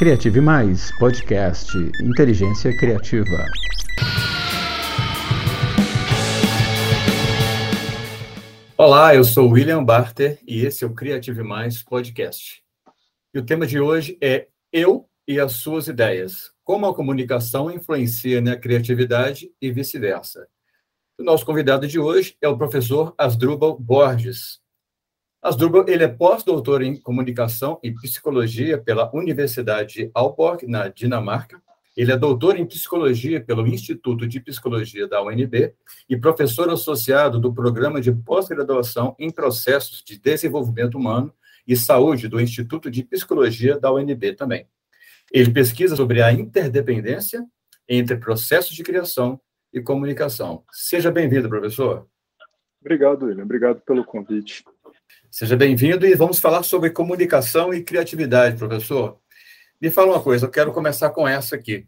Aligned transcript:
Criative 0.00 0.40
Mais, 0.40 0.90
podcast 0.96 1.76
Inteligência 2.02 2.74
Criativa. 2.74 3.44
Olá, 8.78 9.14
eu 9.14 9.22
sou 9.22 9.50
William 9.50 9.84
Barter 9.84 10.40
e 10.48 10.64
esse 10.64 10.84
é 10.84 10.86
o 10.86 10.94
Criative 10.94 11.42
Mais 11.42 11.82
podcast. 11.82 12.62
E 13.34 13.38
o 13.38 13.44
tema 13.44 13.66
de 13.66 13.78
hoje 13.78 14.16
é 14.22 14.48
Eu 14.72 15.06
e 15.28 15.38
as 15.38 15.56
suas 15.56 15.86
ideias. 15.86 16.50
Como 16.64 16.86
a 16.86 16.94
comunicação 16.94 17.70
influencia 17.70 18.40
na 18.40 18.56
criatividade 18.56 19.52
e 19.60 19.70
vice-versa. 19.70 20.48
O 21.18 21.22
nosso 21.22 21.44
convidado 21.44 21.86
de 21.86 21.98
hoje 21.98 22.38
é 22.40 22.48
o 22.48 22.56
professor 22.56 23.14
Asdrubal 23.18 23.78
Borges. 23.78 24.59
Asdrubal 25.42 25.86
ele 25.88 26.04
é 26.04 26.08
pós-doutor 26.08 26.82
em 26.82 27.00
comunicação 27.00 27.80
e 27.82 27.90
psicologia 27.90 28.76
pela 28.76 29.10
Universidade 29.14 29.94
de 29.94 30.10
Aalborg, 30.14 30.66
na 30.66 30.88
Dinamarca. 30.88 31.62
Ele 31.96 32.12
é 32.12 32.16
doutor 32.16 32.58
em 32.58 32.66
psicologia 32.66 33.40
pelo 33.40 33.66
Instituto 33.66 34.26
de 34.26 34.38
Psicologia 34.38 35.08
da 35.08 35.22
UNB 35.22 35.72
e 36.08 36.16
professor 36.16 36.68
associado 36.68 37.40
do 37.40 37.54
programa 37.54 38.02
de 38.02 38.12
pós-graduação 38.12 39.16
em 39.18 39.30
processos 39.30 40.02
de 40.04 40.18
desenvolvimento 40.18 40.98
humano 40.98 41.32
e 41.66 41.74
saúde 41.74 42.28
do 42.28 42.38
Instituto 42.38 42.90
de 42.90 43.02
Psicologia 43.02 43.78
da 43.78 43.90
UNB 43.90 44.34
também. 44.34 44.66
Ele 45.32 45.50
pesquisa 45.50 45.96
sobre 45.96 46.20
a 46.20 46.30
interdependência 46.30 47.42
entre 47.88 48.18
processos 48.18 48.76
de 48.76 48.82
criação 48.82 49.40
e 49.72 49.80
comunicação. 49.80 50.64
Seja 50.70 51.10
bem-vindo, 51.10 51.48
professor. 51.48 52.06
Obrigado, 52.80 53.26
William. 53.26 53.44
Obrigado 53.44 53.80
pelo 53.82 54.04
convite. 54.04 54.64
Seja 55.30 55.56
bem-vindo 55.56 56.06
e 56.06 56.14
vamos 56.14 56.38
falar 56.38 56.62
sobre 56.62 56.90
comunicação 56.90 57.72
e 57.72 57.82
criatividade, 57.82 58.56
professor. 58.56 59.18
Me 59.80 59.90
fala 59.90 60.12
uma 60.12 60.22
coisa, 60.22 60.46
eu 60.46 60.50
quero 60.50 60.72
começar 60.72 61.10
com 61.10 61.26
essa 61.26 61.56
aqui. 61.56 61.86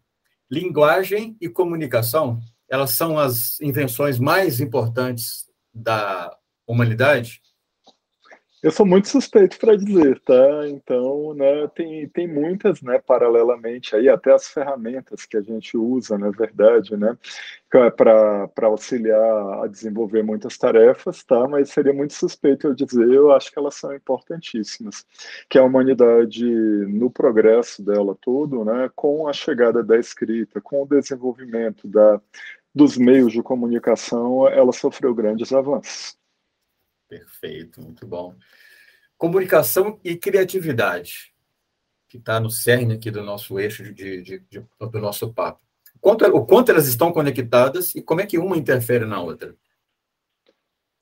Linguagem 0.50 1.36
e 1.40 1.48
comunicação, 1.48 2.40
elas 2.68 2.90
são 2.90 3.18
as 3.18 3.60
invenções 3.60 4.18
mais 4.18 4.60
importantes 4.60 5.46
da 5.74 6.36
humanidade? 6.66 7.40
Eu 8.62 8.70
sou 8.70 8.86
muito 8.86 9.08
suspeito 9.08 9.58
para 9.58 9.76
dizer, 9.76 10.20
tá? 10.20 10.68
Então, 10.68 11.34
né, 11.34 11.66
tem, 11.74 12.08
tem 12.08 12.28
muitas, 12.28 12.80
né, 12.80 13.00
paralelamente 13.04 13.96
aí, 13.96 14.08
até 14.08 14.32
as 14.32 14.46
ferramentas 14.46 15.26
que 15.26 15.36
a 15.36 15.40
gente 15.42 15.76
usa, 15.76 16.16
na 16.16 16.30
verdade, 16.30 16.96
né, 16.96 17.18
para 17.68 18.48
auxiliar 18.68 19.64
a 19.64 19.66
desenvolver 19.66 20.22
muitas 20.22 20.56
tarefas, 20.56 21.24
tá? 21.24 21.48
Mas 21.48 21.70
seria 21.70 21.92
muito 21.92 22.14
suspeito 22.14 22.68
eu 22.68 22.74
dizer, 22.74 23.08
eu 23.10 23.32
acho 23.32 23.50
que 23.50 23.58
elas 23.58 23.74
são 23.74 23.92
importantíssimas, 23.96 25.04
que 25.50 25.58
a 25.58 25.64
humanidade, 25.64 26.44
no 26.44 27.10
progresso 27.10 27.82
dela 27.84 28.16
todo, 28.20 28.64
né, 28.64 28.88
com 28.94 29.26
a 29.26 29.32
chegada 29.32 29.82
da 29.82 29.98
escrita, 29.98 30.60
com 30.60 30.82
o 30.84 30.86
desenvolvimento 30.86 31.88
da, 31.88 32.20
dos 32.72 32.96
meios 32.96 33.32
de 33.32 33.42
comunicação, 33.42 34.46
ela 34.46 34.72
sofreu 34.72 35.12
grandes 35.12 35.52
avanços. 35.52 36.21
Perfeito, 37.12 37.82
muito 37.82 38.06
bom. 38.06 38.34
Comunicação 39.18 40.00
e 40.02 40.16
criatividade, 40.16 41.34
que 42.08 42.16
está 42.16 42.40
no 42.40 42.50
cerne 42.50 42.94
aqui 42.94 43.10
do 43.10 43.22
nosso 43.22 43.60
eixo 43.60 43.82
de, 43.92 44.22
de, 44.22 44.38
de, 44.38 44.64
do 44.80 44.98
nosso 44.98 45.30
papo. 45.30 45.60
Quanto, 46.00 46.24
o 46.24 46.46
quanto 46.46 46.70
elas 46.70 46.88
estão 46.88 47.12
conectadas 47.12 47.94
e 47.94 48.00
como 48.00 48.22
é 48.22 48.26
que 48.26 48.38
uma 48.38 48.56
interfere 48.56 49.04
na 49.04 49.20
outra? 49.20 49.54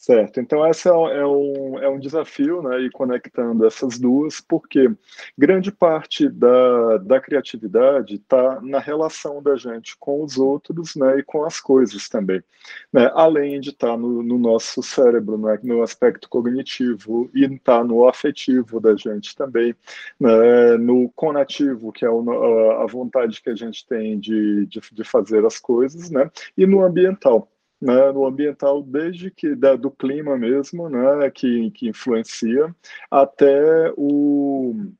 Certo, 0.00 0.40
então 0.40 0.66
esse 0.66 0.88
é, 0.88 0.92
é 0.92 1.26
um, 1.26 1.78
é 1.78 1.86
um 1.86 1.98
desafio, 1.98 2.62
né, 2.62 2.80
e 2.80 2.90
conectando 2.90 3.66
essas 3.66 3.98
duas, 3.98 4.40
porque 4.40 4.90
grande 5.36 5.70
parte 5.70 6.26
da, 6.26 6.96
da 6.96 7.20
criatividade 7.20 8.14
está 8.14 8.62
na 8.62 8.78
relação 8.78 9.42
da 9.42 9.56
gente 9.56 9.94
com 9.98 10.24
os 10.24 10.38
outros, 10.38 10.96
né, 10.96 11.18
e 11.18 11.22
com 11.22 11.44
as 11.44 11.60
coisas 11.60 12.08
também, 12.08 12.42
né, 12.90 13.10
além 13.12 13.60
de 13.60 13.68
estar 13.68 13.88
tá 13.88 13.97
no, 13.98 14.22
no, 14.22 14.38
nosso 14.38 14.82
cérebro, 14.82 15.36
né, 15.36 15.58
no 15.62 15.82
aspecto 15.82 16.30
cognitivo, 16.30 17.30
e 17.34 17.44
estar 17.44 17.80
tá 17.80 17.84
no 17.84 18.08
afetivo 18.08 18.80
da 18.80 18.96
gente 18.96 19.36
também, 19.36 19.75
né, 20.19 20.78
no 20.78 21.10
conativo, 21.10 21.92
que 21.92 22.06
é 22.06 22.10
o, 22.10 22.80
a 22.80 22.86
vontade 22.86 23.42
que 23.42 23.50
a 23.50 23.54
gente 23.54 23.86
tem 23.86 24.19
de, 24.19 24.64
de, 24.64 24.80
de 24.92 25.04
fazer 25.04 25.44
as 25.44 25.58
coisas, 25.58 26.08
né, 26.08 26.30
e 26.56 26.64
no 26.64 26.82
ambiental 26.82 27.46
né, 27.80 28.12
no 28.12 28.26
ambiental, 28.26 28.82
desde 28.82 29.30
que 29.30 29.54
da, 29.54 29.76
do 29.76 29.91
clima 29.91 30.36
mesmo, 30.36 30.88
né, 30.88 31.30
que, 31.30 31.70
que 31.70 31.88
influencia, 31.88 32.74
até 33.10 33.92
o 33.96 34.92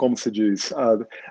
como 0.00 0.16
se 0.16 0.30
diz, 0.30 0.72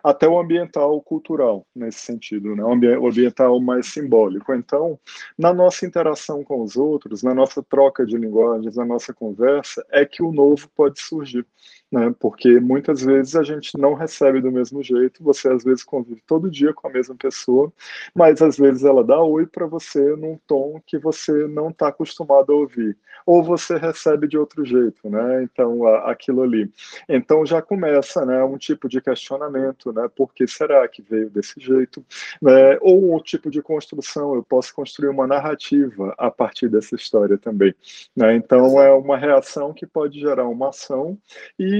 até 0.03 0.27
o 0.27 0.39
ambiental 0.39 1.01
cultural, 1.01 1.65
nesse 1.75 2.01
sentido, 2.01 2.55
né? 2.55 2.63
o 2.63 3.07
ambiental 3.07 3.59
mais 3.59 3.87
simbólico. 3.87 4.53
Então, 4.53 4.99
na 5.35 5.51
nossa 5.51 5.87
interação 5.87 6.43
com 6.43 6.61
os 6.61 6.77
outros, 6.77 7.23
na 7.23 7.33
nossa 7.33 7.63
troca 7.63 8.05
de 8.05 8.15
linguagens, 8.15 8.75
na 8.75 8.85
nossa 8.85 9.11
conversa, 9.11 9.83
é 9.89 10.05
que 10.05 10.21
o 10.21 10.31
novo 10.31 10.69
pode 10.75 11.01
surgir 11.01 11.47
né? 11.91 12.13
Porque 12.19 12.59
muitas 12.59 13.01
vezes 13.01 13.35
a 13.35 13.43
gente 13.43 13.77
não 13.77 13.93
recebe 13.93 14.41
do 14.41 14.51
mesmo 14.51 14.83
jeito, 14.83 15.23
você 15.23 15.49
às 15.49 15.63
vezes 15.63 15.83
convive 15.83 16.21
todo 16.27 16.49
dia 16.49 16.73
com 16.73 16.87
a 16.87 16.91
mesma 16.91 17.15
pessoa, 17.15 17.71
mas 18.13 18.41
às 18.41 18.57
vezes 18.57 18.83
ela 18.83 19.03
dá 19.03 19.19
oi 19.21 19.47
para 19.47 19.65
você 19.65 20.15
num 20.15 20.37
tom 20.45 20.79
que 20.85 20.97
você 20.97 21.47
não 21.47 21.69
está 21.69 21.87
acostumado 21.87 22.51
a 22.51 22.55
ouvir, 22.55 22.95
ou 23.25 23.43
você 23.43 23.77
recebe 23.77 24.27
de 24.27 24.37
outro 24.37 24.63
jeito, 24.63 25.09
né? 25.09 25.43
Então, 25.43 25.87
a, 25.87 26.11
aquilo 26.11 26.43
ali. 26.43 26.71
Então 27.07 27.45
já 27.45 27.61
começa, 27.61 28.25
né, 28.25 28.43
um 28.43 28.57
tipo 28.57 28.87
de 28.87 29.01
questionamento, 29.01 29.91
né? 29.91 30.07
Por 30.15 30.33
que 30.33 30.47
será 30.47 30.87
que 30.87 31.01
veio 31.01 31.29
desse 31.29 31.59
jeito? 31.59 32.05
Né? 32.41 32.77
Ou 32.81 33.15
um 33.15 33.19
tipo 33.19 33.49
de 33.49 33.61
construção, 33.61 34.35
eu 34.35 34.43
posso 34.43 34.73
construir 34.73 35.09
uma 35.09 35.25
narrativa 35.25 36.13
a 36.17 36.29
partir 36.29 36.69
dessa 36.69 36.95
história 36.95 37.37
também, 37.37 37.73
né? 38.15 38.35
Então 38.35 38.79
é 38.81 38.91
uma 38.91 39.17
reação 39.17 39.73
que 39.73 39.85
pode 39.85 40.19
gerar 40.19 40.47
uma 40.47 40.69
ação 40.69 41.17
e 41.57 41.78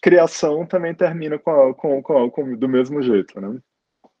criação 0.00 0.64
também 0.66 0.94
termina 0.94 1.38
com, 1.38 1.50
a, 1.50 1.74
com, 1.74 2.02
com, 2.02 2.30
com, 2.30 2.56
do 2.56 2.68
mesmo 2.68 3.02
jeito, 3.02 3.40
né? 3.40 3.58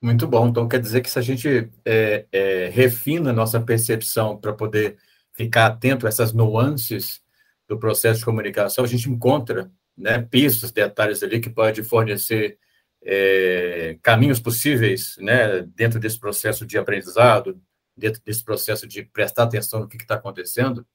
Muito 0.00 0.26
bom. 0.26 0.48
Então 0.48 0.68
quer 0.68 0.80
dizer 0.80 1.00
que 1.00 1.10
se 1.10 1.18
a 1.18 1.22
gente 1.22 1.70
é, 1.84 2.26
é, 2.32 2.68
refina 2.70 3.30
a 3.30 3.32
nossa 3.32 3.60
percepção 3.60 4.36
para 4.36 4.52
poder 4.52 4.96
ficar 5.32 5.66
atento 5.66 6.06
a 6.06 6.08
essas 6.08 6.32
nuances 6.32 7.22
do 7.68 7.78
processo 7.78 8.18
de 8.18 8.24
comunicação, 8.24 8.84
a 8.84 8.88
gente 8.88 9.08
encontra 9.08 9.70
né, 9.96 10.20
pistas, 10.20 10.72
detalhes 10.72 11.22
ali 11.22 11.40
que 11.40 11.48
pode 11.48 11.82
fornecer 11.82 12.58
é, 13.04 13.96
caminhos 14.02 14.40
possíveis 14.40 15.16
né, 15.18 15.62
dentro 15.74 16.00
desse 16.00 16.18
processo 16.18 16.66
de 16.66 16.76
aprendizado, 16.76 17.60
dentro 17.96 18.20
desse 18.24 18.44
processo 18.44 18.86
de 18.86 19.04
prestar 19.04 19.44
atenção 19.44 19.80
no 19.80 19.88
que 19.88 19.96
está 19.96 20.14
acontecendo. 20.16 20.86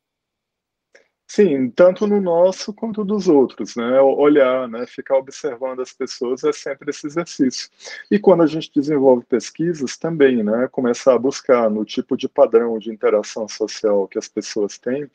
Sim, 1.30 1.70
tanto 1.70 2.08
no 2.08 2.22
nosso 2.22 2.74
quanto 2.74 3.04
dos 3.04 3.28
outros, 3.28 3.76
né? 3.76 4.00
Olhar, 4.00 4.68
né? 4.70 4.88
Ficar 4.88 5.18
observando 5.18 5.82
as 5.82 5.92
pessoas 5.92 6.44
é 6.46 6.54
sempre 6.54 6.90
esse 6.90 7.06
exercício. 7.06 7.70
E 8.10 8.18
quando 8.18 8.44
a 8.44 8.48
gente 8.48 8.72
desenvolve 8.74 9.26
pesquisas, 9.26 9.98
também, 9.98 10.42
né? 10.42 10.70
Começar 10.72 11.14
a 11.14 11.20
buscar 11.20 11.70
no 11.70 11.84
tipo 11.84 12.16
de 12.16 12.30
padrão 12.30 12.80
de 12.80 12.92
interação 12.92 13.46
social 13.48 14.08
que 14.08 14.18
as 14.18 14.30
pessoas 14.30 14.78
têm, 14.78 15.10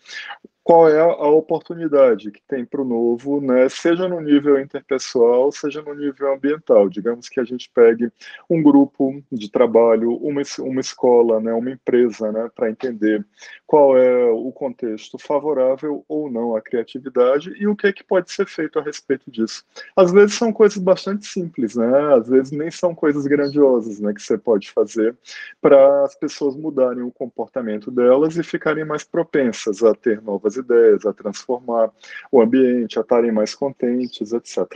qual 0.65 0.89
é 0.89 1.01
a 1.01 1.27
oportunidade 1.27 2.31
que 2.31 2.41
tem 2.47 2.65
para 2.65 2.81
o 2.81 2.85
novo, 2.85 3.41
né, 3.41 3.69
seja 3.69 4.09
no 4.09 4.21
nível 4.21 4.61
interpessoal, 4.61 5.51
seja 5.51 5.83
no 5.83 5.93
nível 5.93 6.33
ambiental. 6.33 6.89
Digamos 6.89 7.29
que 7.29 7.41
a 7.41 7.45
gente 7.45 7.69
pegue 7.75 8.11
um 8.49 8.63
grupo 8.63 9.23
de 9.31 9.51
trabalho, 9.51 10.15
uma, 10.17 10.41
uma 10.61 10.81
escola, 10.81 11.41
né, 11.41 11.53
uma 11.53 11.71
empresa, 11.71 12.31
né, 12.31 12.49
para 12.55 12.71
entender 12.71 13.27
qual 13.67 13.97
é 13.97 14.25
o 14.31 14.53
contexto 14.53 15.19
favorável 15.19 16.05
ou 16.09 16.31
não 16.31 16.55
à 16.55 16.61
criatividade 16.61 17.53
e 17.59 17.67
o 17.67 17.75
que, 17.75 17.89
é 17.89 17.93
que 17.93 18.05
pode 18.05 18.31
ser 18.31 18.47
feito 18.47 18.79
a 18.79 18.83
respeito 18.83 19.31
disso. 19.31 19.65
Às 19.97 20.13
vezes 20.13 20.37
são 20.37 20.53
coisas 20.53 20.79
bastante 20.79 21.27
simples, 21.27 21.75
né, 21.75 22.15
às 22.15 22.29
vezes 22.29 22.53
nem 22.53 22.71
são 22.71 22.95
coisas 22.95 23.27
grandiosas 23.27 23.99
né, 23.99 24.15
que 24.15 24.23
você 24.23 24.39
pode 24.39 24.71
fazer 24.71 25.17
para 25.61 26.05
as 26.05 26.15
pessoas 26.15 26.55
mudarem 26.55 27.03
o 27.03 27.11
comportamento 27.11 27.91
delas 27.91 28.37
e 28.37 28.45
ficarem 28.45 28.85
mais 28.85 29.03
propensas 29.03 29.83
a 29.83 29.93
ter 29.93 30.23
novas 30.23 30.53
ideias, 30.65 31.05
a 31.05 31.13
transformar 31.13 31.91
o 32.31 32.41
ambiente, 32.41 32.99
a 32.99 33.03
estarem 33.03 33.33
mais 33.33 33.55
contentes, 33.55 34.33
etc. 34.33 34.67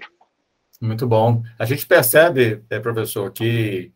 Muito 0.80 1.06
bom. 1.06 1.42
A 1.58 1.64
gente 1.64 1.86
percebe, 1.86 2.62
é, 2.68 2.78
professor, 2.78 3.32
que 3.32 3.92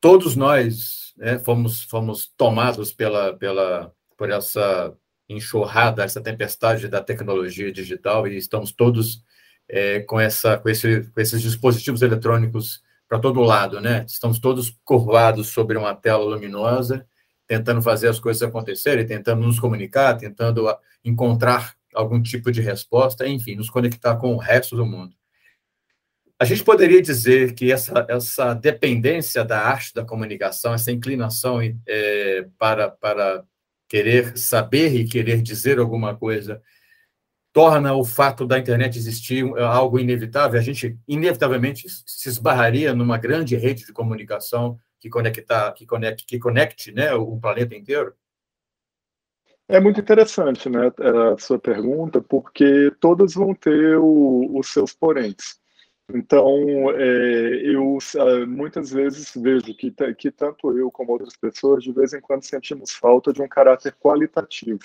todos 0.00 0.36
nós 0.36 1.14
né, 1.16 1.38
fomos, 1.38 1.82
fomos 1.82 2.26
tomados 2.36 2.92
pela, 2.92 3.34
pela, 3.34 3.92
por 4.16 4.30
essa 4.30 4.94
enxurrada, 5.28 6.04
essa 6.04 6.20
tempestade 6.20 6.88
da 6.88 7.02
tecnologia 7.02 7.72
digital 7.72 8.26
e 8.28 8.36
estamos 8.36 8.72
todos 8.72 9.24
é, 9.68 10.00
com, 10.00 10.20
essa, 10.20 10.58
com, 10.58 10.68
esse, 10.68 11.04
com 11.10 11.20
esses 11.20 11.40
dispositivos 11.40 12.02
eletrônicos 12.02 12.82
para 13.08 13.18
todo 13.18 13.40
lado, 13.40 13.80
né? 13.80 14.04
Estamos 14.06 14.38
todos 14.38 14.76
curvados 14.84 15.48
sobre 15.48 15.78
uma 15.78 15.94
tela 15.94 16.24
luminosa 16.24 17.06
tentando 17.46 17.82
fazer 17.82 18.08
as 18.08 18.18
coisas 18.18 18.42
acontecerem, 18.42 19.06
tentando 19.06 19.42
nos 19.42 19.58
comunicar, 19.58 20.16
tentando 20.16 20.66
encontrar 21.04 21.74
algum 21.94 22.20
tipo 22.20 22.50
de 22.50 22.60
resposta, 22.60 23.26
enfim, 23.26 23.54
nos 23.54 23.70
conectar 23.70 24.16
com 24.16 24.34
o 24.34 24.38
resto 24.38 24.76
do 24.76 24.84
mundo. 24.84 25.14
a 26.38 26.44
gente 26.44 26.64
poderia 26.64 27.00
dizer 27.00 27.54
que 27.54 27.70
essa, 27.70 28.04
essa 28.08 28.54
dependência 28.54 29.44
da 29.44 29.60
arte 29.60 29.94
da 29.94 30.04
comunicação, 30.04 30.74
essa 30.74 30.90
inclinação 30.90 31.60
é, 31.86 32.46
para, 32.58 32.90
para 32.90 33.44
querer 33.88 34.36
saber 34.36 34.94
e 34.94 35.04
querer 35.04 35.40
dizer 35.40 35.78
alguma 35.78 36.16
coisa, 36.16 36.60
torna 37.52 37.94
o 37.94 38.04
fato 38.04 38.44
da 38.44 38.58
internet 38.58 38.98
existir 38.98 39.44
algo 39.60 40.00
inevitável. 40.00 40.58
A 40.58 40.62
gente, 40.62 40.98
inevitavelmente, 41.06 41.86
se 41.88 42.28
esbarraria 42.28 42.92
numa 42.92 43.16
grande 43.16 43.54
rede 43.54 43.86
de 43.86 43.92
comunicação 43.92 44.76
que, 45.04 45.10
conecta, 45.10 45.70
que, 45.72 45.84
conecte, 45.84 46.24
que 46.24 46.38
conecte 46.38 46.90
né, 46.90 47.12
o 47.12 47.38
planeta 47.38 47.74
inteiro. 47.74 48.14
É 49.68 49.78
muito 49.78 50.00
interessante 50.00 50.70
né, 50.70 50.90
a 51.34 51.38
sua 51.38 51.58
pergunta, 51.58 52.22
porque 52.22 52.90
todas 53.00 53.34
vão 53.34 53.54
ter 53.54 53.98
o, 53.98 54.58
os 54.58 54.72
seus 54.72 54.94
poréns. 54.94 55.60
Então, 56.12 56.48
é, 56.90 57.60
eu 57.64 57.98
ah, 58.18 58.46
muitas 58.46 58.90
vezes 58.90 59.32
vejo 59.36 59.74
que, 59.76 59.94
que 60.16 60.30
tanto 60.30 60.76
eu 60.76 60.90
como 60.90 61.12
outras 61.12 61.36
pessoas, 61.36 61.84
de 61.84 61.92
vez 61.92 62.14
em 62.14 62.20
quando, 62.20 62.42
sentimos 62.42 62.92
falta 62.92 63.30
de 63.30 63.42
um 63.42 63.48
caráter 63.48 63.94
qualitativo 64.00 64.84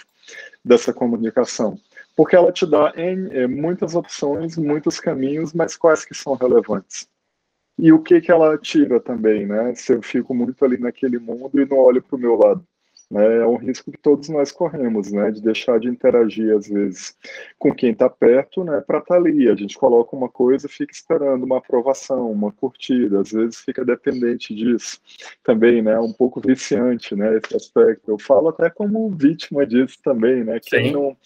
dessa 0.63 0.93
comunicação, 0.93 1.77
porque 2.15 2.35
ela 2.35 2.51
te 2.51 2.65
dá 2.65 2.93
em, 2.95 3.27
é, 3.31 3.47
muitas 3.47 3.95
opções, 3.95 4.57
muitos 4.57 4.99
caminhos, 4.99 5.53
mas 5.53 5.77
quais 5.77 6.03
que 6.03 6.13
são 6.13 6.35
relevantes? 6.35 7.07
E 7.81 7.91
o 7.91 8.01
que 8.03 8.21
que 8.21 8.31
ela 8.31 8.57
tira 8.59 8.99
também, 8.99 9.45
né? 9.47 9.73
Se 9.73 9.93
eu 9.93 10.01
fico 10.03 10.35
muito 10.35 10.63
ali 10.65 10.77
naquele 10.77 11.17
mundo 11.17 11.59
e 11.59 11.65
não 11.65 11.77
olho 11.77 12.03
para 12.03 12.15
o 12.15 12.19
meu 12.19 12.35
lado. 12.35 12.63
Né? 13.09 13.37
É 13.37 13.45
um 13.45 13.55
risco 13.55 13.91
que 13.91 13.97
todos 13.97 14.29
nós 14.29 14.51
corremos, 14.51 15.11
né? 15.11 15.31
de 15.31 15.41
deixar 15.41 15.79
de 15.79 15.87
interagir, 15.87 16.55
às 16.55 16.67
vezes, 16.67 17.17
com 17.57 17.73
quem 17.73 17.91
está 17.91 18.07
perto 18.07 18.63
né? 18.63 18.81
para 18.85 18.99
estar 18.99 19.15
tá 19.15 19.19
ali. 19.19 19.49
A 19.49 19.55
gente 19.55 19.77
coloca 19.77 20.15
uma 20.15 20.29
coisa 20.29 20.67
e 20.67 20.69
fica 20.69 20.93
esperando 20.93 21.43
uma 21.43 21.57
aprovação, 21.57 22.31
uma 22.31 22.51
curtida, 22.51 23.21
às 23.21 23.31
vezes 23.31 23.61
fica 23.61 23.83
dependente 23.83 24.53
disso 24.53 24.99
também, 25.43 25.81
né? 25.81 25.99
um 25.99 26.13
pouco 26.13 26.39
viciante 26.39 27.15
né? 27.15 27.37
esse 27.37 27.55
aspecto. 27.55 28.11
Eu 28.11 28.19
falo 28.19 28.49
até 28.49 28.69
como 28.69 29.09
vítima 29.09 29.65
disso 29.65 29.97
também, 30.03 30.43
né? 30.43 30.59
quem 30.61 30.91
não, 30.91 31.17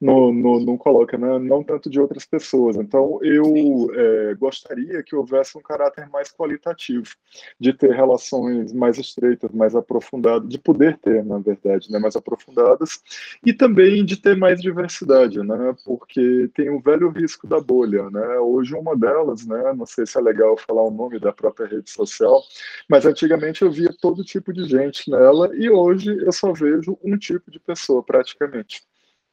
não, 0.00 0.32
não, 0.32 0.60
não, 0.60 0.76
coloca, 0.76 1.16
né? 1.16 1.38
não 1.38 1.64
tanto 1.64 1.88
de 1.88 1.98
outras 1.98 2.26
pessoas. 2.26 2.76
Então, 2.76 3.18
eu 3.22 3.90
é, 3.94 4.34
gostaria 4.34 5.02
que 5.02 5.16
houvesse 5.16 5.56
um 5.56 5.62
caráter 5.62 6.06
mais 6.10 6.30
qualitativo, 6.30 7.08
de 7.58 7.72
ter 7.72 7.92
relações 7.92 8.72
mais 8.74 8.98
estreitas, 8.98 9.50
mais 9.52 9.74
aprofundadas, 9.74 10.48
de 10.48 10.58
poder 10.58 10.98
ter 10.98 11.29
na 11.30 11.38
verdade, 11.38 11.90
né, 11.90 11.98
mais 11.98 12.16
aprofundadas, 12.16 13.00
e 13.46 13.52
também 13.52 14.04
de 14.04 14.16
ter 14.16 14.36
mais 14.36 14.60
diversidade, 14.60 15.38
né, 15.42 15.74
porque 15.84 16.50
tem 16.54 16.68
o 16.68 16.80
velho 16.80 17.08
risco 17.10 17.46
da 17.46 17.60
bolha, 17.60 18.10
né, 18.10 18.38
hoje 18.38 18.74
uma 18.74 18.96
delas, 18.96 19.46
né, 19.46 19.72
não 19.72 19.86
sei 19.86 20.06
se 20.06 20.18
é 20.18 20.20
legal 20.20 20.56
falar 20.56 20.82
o 20.82 20.90
nome 20.90 21.18
da 21.18 21.32
própria 21.32 21.66
rede 21.66 21.90
social, 21.90 22.42
mas 22.88 23.06
antigamente 23.06 23.62
eu 23.62 23.70
via 23.70 23.94
todo 24.00 24.24
tipo 24.24 24.52
de 24.52 24.64
gente 24.64 25.10
nela, 25.10 25.50
e 25.54 25.70
hoje 25.70 26.16
eu 26.20 26.32
só 26.32 26.52
vejo 26.52 26.98
um 27.02 27.16
tipo 27.16 27.50
de 27.50 27.60
pessoa, 27.60 28.02
praticamente 28.02 28.82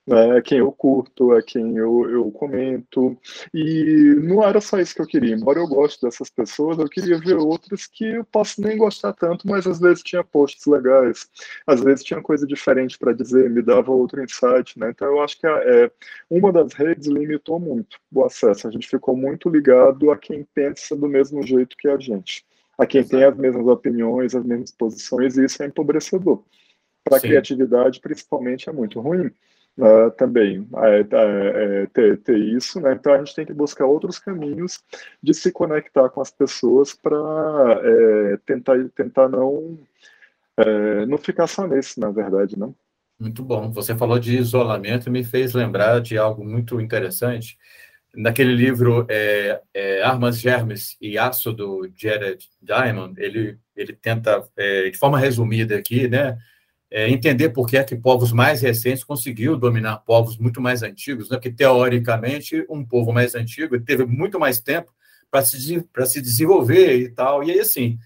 né, 0.08 0.42
quem 0.42 0.60
eu 0.60 0.72
curto, 0.72 1.36
é 1.36 1.42
quem 1.42 1.76
eu, 1.76 2.10
eu 2.10 2.32
comento. 2.32 3.18
E 3.54 4.16
não 4.24 4.42
era 4.42 4.62
só 4.62 4.80
isso 4.80 4.96
que 4.96 5.02
eu 5.02 5.06
queria. 5.06 5.36
Embora 5.36 5.60
eu 5.60 5.68
goste 5.68 6.02
dessas 6.02 6.30
pessoas, 6.30 6.80
eu 6.80 6.88
queria 6.88 7.20
ver 7.20 7.36
outras 7.36 7.86
que 7.86 8.06
eu 8.06 8.24
posso 8.24 8.62
nem 8.62 8.78
gostar 8.78 9.12
tanto, 9.12 9.46
mas 9.46 9.68
às 9.68 9.80
vezes 9.80 10.02
tinha 10.02 10.24
posts 10.24 10.66
legais, 10.66 11.30
às 11.66 11.82
vezes 11.82 12.06
tinha 12.06 12.22
coisa 12.22 12.48
diferente 12.48 12.98
para 12.98 13.12
dizer, 13.12 13.50
me 13.50 13.62
dava 13.62 13.92
outro 13.92 14.24
insight. 14.24 14.80
Né? 14.80 14.92
Então 14.92 15.08
eu 15.08 15.22
acho 15.22 15.38
que 15.38 15.46
é, 15.46 15.92
uma 16.30 16.54
das 16.54 16.72
redes 16.74 17.08
limitou 17.08 17.60
muito 17.60 18.00
o 18.14 18.24
acesso. 18.24 18.66
A 18.66 18.72
gente 18.72 18.88
ficou 18.88 19.16
muito 19.16 19.50
ligado 19.50 20.10
a 20.10 20.18
quem 20.18 20.48
pensa 20.56 20.96
do 20.96 21.10
mesmo 21.10 21.44
jeito 21.44 21.76
que 21.76 21.90
a 21.90 21.98
gente. 21.98 22.46
A 22.78 22.86
quem 22.86 23.04
tem 23.04 23.26
as 23.26 23.36
mesmas 23.36 23.68
opiniões, 23.68 24.36
as 24.36 24.46
mesmas 24.46 24.72
posições, 24.72 25.36
e 25.36 25.44
isso 25.44 25.62
é 25.62 25.66
empobrecedor. 25.66 26.44
Para 27.04 27.18
a 27.18 27.22
criatividade, 27.22 28.00
principalmente, 28.00 28.70
é 28.70 28.72
muito 28.72 29.02
ruim 29.02 29.32
uh, 29.78 30.12
também 30.12 30.68
é, 30.76 31.00
é, 31.00 31.04
é, 31.84 31.86
ter, 31.88 32.18
ter, 32.18 32.38
isso, 32.38 32.80
né? 32.80 32.94
Então 32.94 33.14
a 33.14 33.18
gente 33.20 33.36
tem 33.36 33.46
que 33.46 33.54
buscar 33.54 33.86
outros 33.86 34.20
caminhos 34.20 34.84
de 35.22 35.34
se 35.34 35.52
conectar 35.52 36.10
com 36.10 36.22
as 36.22 36.32
pessoas 36.32 36.94
para 36.94 37.18
é, 37.84 38.38
tentar 38.46 38.78
tentar 38.96 39.30
não 39.30 39.78
é, 40.58 41.06
não 41.06 41.18
ficar 41.18 41.48
só 41.48 41.68
nesse, 41.68 42.00
na 42.00 42.10
verdade, 42.10 42.58
não. 42.58 42.76
Muito 43.20 43.44
bom. 43.44 43.72
Você 43.72 43.96
falou 43.96 44.20
de 44.20 44.38
isolamento, 44.38 45.10
me 45.10 45.24
fez 45.24 45.54
lembrar 45.54 46.02
de 46.02 46.18
algo 46.18 46.44
muito 46.44 46.80
interessante. 46.80 47.58
Naquele 48.16 48.54
livro 48.54 49.06
é, 49.10 49.62
Armas, 50.04 50.40
Germes 50.40 50.98
e 51.02 51.18
Aço, 51.18 51.52
do 51.54 51.90
Jared 51.96 52.48
Diamond, 52.62 53.20
ele, 53.22 53.60
ele 53.76 53.94
tenta, 53.94 54.44
de 54.58 54.98
forma 54.98 55.20
resumida 55.20 55.76
aqui, 55.76 56.08
né, 56.08 56.38
é, 56.90 57.10
entender 57.10 57.50
por 57.50 57.68
que 57.68 57.78
é 57.78 57.84
que 57.84 57.96
povos 57.96 58.32
mais 58.32 58.62
recentes 58.62 59.04
conseguiu 59.04 59.58
dominar 59.58 59.98
povos 59.98 60.38
muito 60.38 60.62
mais 60.62 60.84
antigos, 60.84 61.30
né? 61.30 61.38
porque 61.38 61.52
teoricamente 61.52 62.66
um 62.70 62.86
povo 62.86 63.12
mais 63.12 63.36
antigo 63.36 63.80
teve 63.80 64.06
muito 64.06 64.40
mais 64.40 64.60
tempo 64.60 64.94
para 65.30 65.42
se, 65.44 65.58
se 66.06 66.22
desenvolver 66.22 66.98
e 66.98 67.10
tal. 67.10 67.44
E 67.44 67.52
aí, 67.52 67.60
assim, 67.60 67.98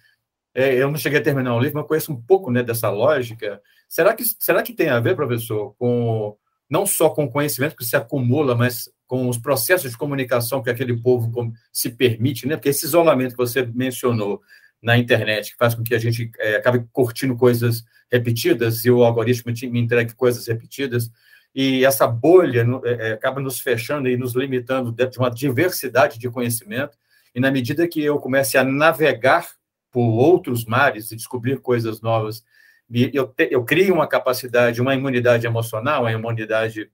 é, 0.53 0.75
eu 0.75 0.89
não 0.89 0.97
cheguei 0.97 1.19
a 1.19 1.23
terminar 1.23 1.55
o 1.55 1.59
livro, 1.59 1.77
mas 1.77 1.87
conheço 1.87 2.11
um 2.11 2.21
pouco 2.21 2.51
né, 2.51 2.63
dessa 2.63 2.89
lógica. 2.89 3.61
Será 3.87 4.13
que, 4.13 4.23
será 4.25 4.63
que 4.63 4.73
tem 4.73 4.89
a 4.89 4.99
ver, 4.99 5.15
professor, 5.15 5.75
com 5.77 6.35
não 6.69 6.85
só 6.85 7.09
com 7.09 7.25
o 7.25 7.31
conhecimento 7.31 7.75
que 7.75 7.83
se 7.83 7.97
acumula, 7.97 8.55
mas 8.55 8.89
com 9.05 9.27
os 9.27 9.37
processos 9.37 9.91
de 9.91 9.97
comunicação 9.97 10.63
que 10.63 10.69
aquele 10.69 10.95
povo 10.95 11.51
se 11.71 11.89
permite, 11.89 12.47
né? 12.47 12.55
Porque 12.55 12.69
esse 12.69 12.85
isolamento 12.85 13.31
que 13.31 13.37
você 13.37 13.65
mencionou 13.65 14.41
na 14.81 14.97
internet, 14.97 15.51
que 15.51 15.57
faz 15.57 15.75
com 15.75 15.83
que 15.83 15.93
a 15.93 15.99
gente 15.99 16.31
é, 16.39 16.55
acabe 16.55 16.85
curtindo 16.91 17.35
coisas 17.35 17.85
repetidas 18.11 18.83
e 18.83 18.91
o 18.91 19.03
algoritmo 19.03 19.53
me 19.71 19.79
entregue 19.79 20.13
coisas 20.13 20.47
repetidas. 20.47 21.11
E 21.53 21.85
essa 21.85 22.07
bolha 22.07 22.65
é, 22.83 23.09
é, 23.09 23.11
acaba 23.13 23.39
nos 23.39 23.59
fechando 23.59 24.07
e 24.07 24.17
nos 24.17 24.33
limitando 24.33 24.91
de 24.91 25.17
uma 25.17 25.29
diversidade 25.29 26.17
de 26.17 26.29
conhecimento. 26.29 26.97
E 27.35 27.39
na 27.39 27.51
medida 27.51 27.87
que 27.87 28.01
eu 28.03 28.17
comece 28.19 28.57
a 28.57 28.63
navegar 28.63 29.47
por 29.91 30.07
outros 30.07 30.65
mares 30.65 31.11
e 31.11 31.15
descobrir 31.15 31.59
coisas 31.59 32.01
novas, 32.01 32.43
eu, 32.89 33.27
te, 33.27 33.49
eu 33.51 33.63
crio 33.63 33.93
uma 33.93 34.07
capacidade, 34.07 34.81
uma 34.81 34.95
imunidade 34.95 35.45
emocional, 35.45 36.03
uma 36.03 36.11
imunidade 36.11 36.89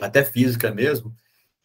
até 0.00 0.24
física 0.24 0.70
mesmo, 0.72 1.14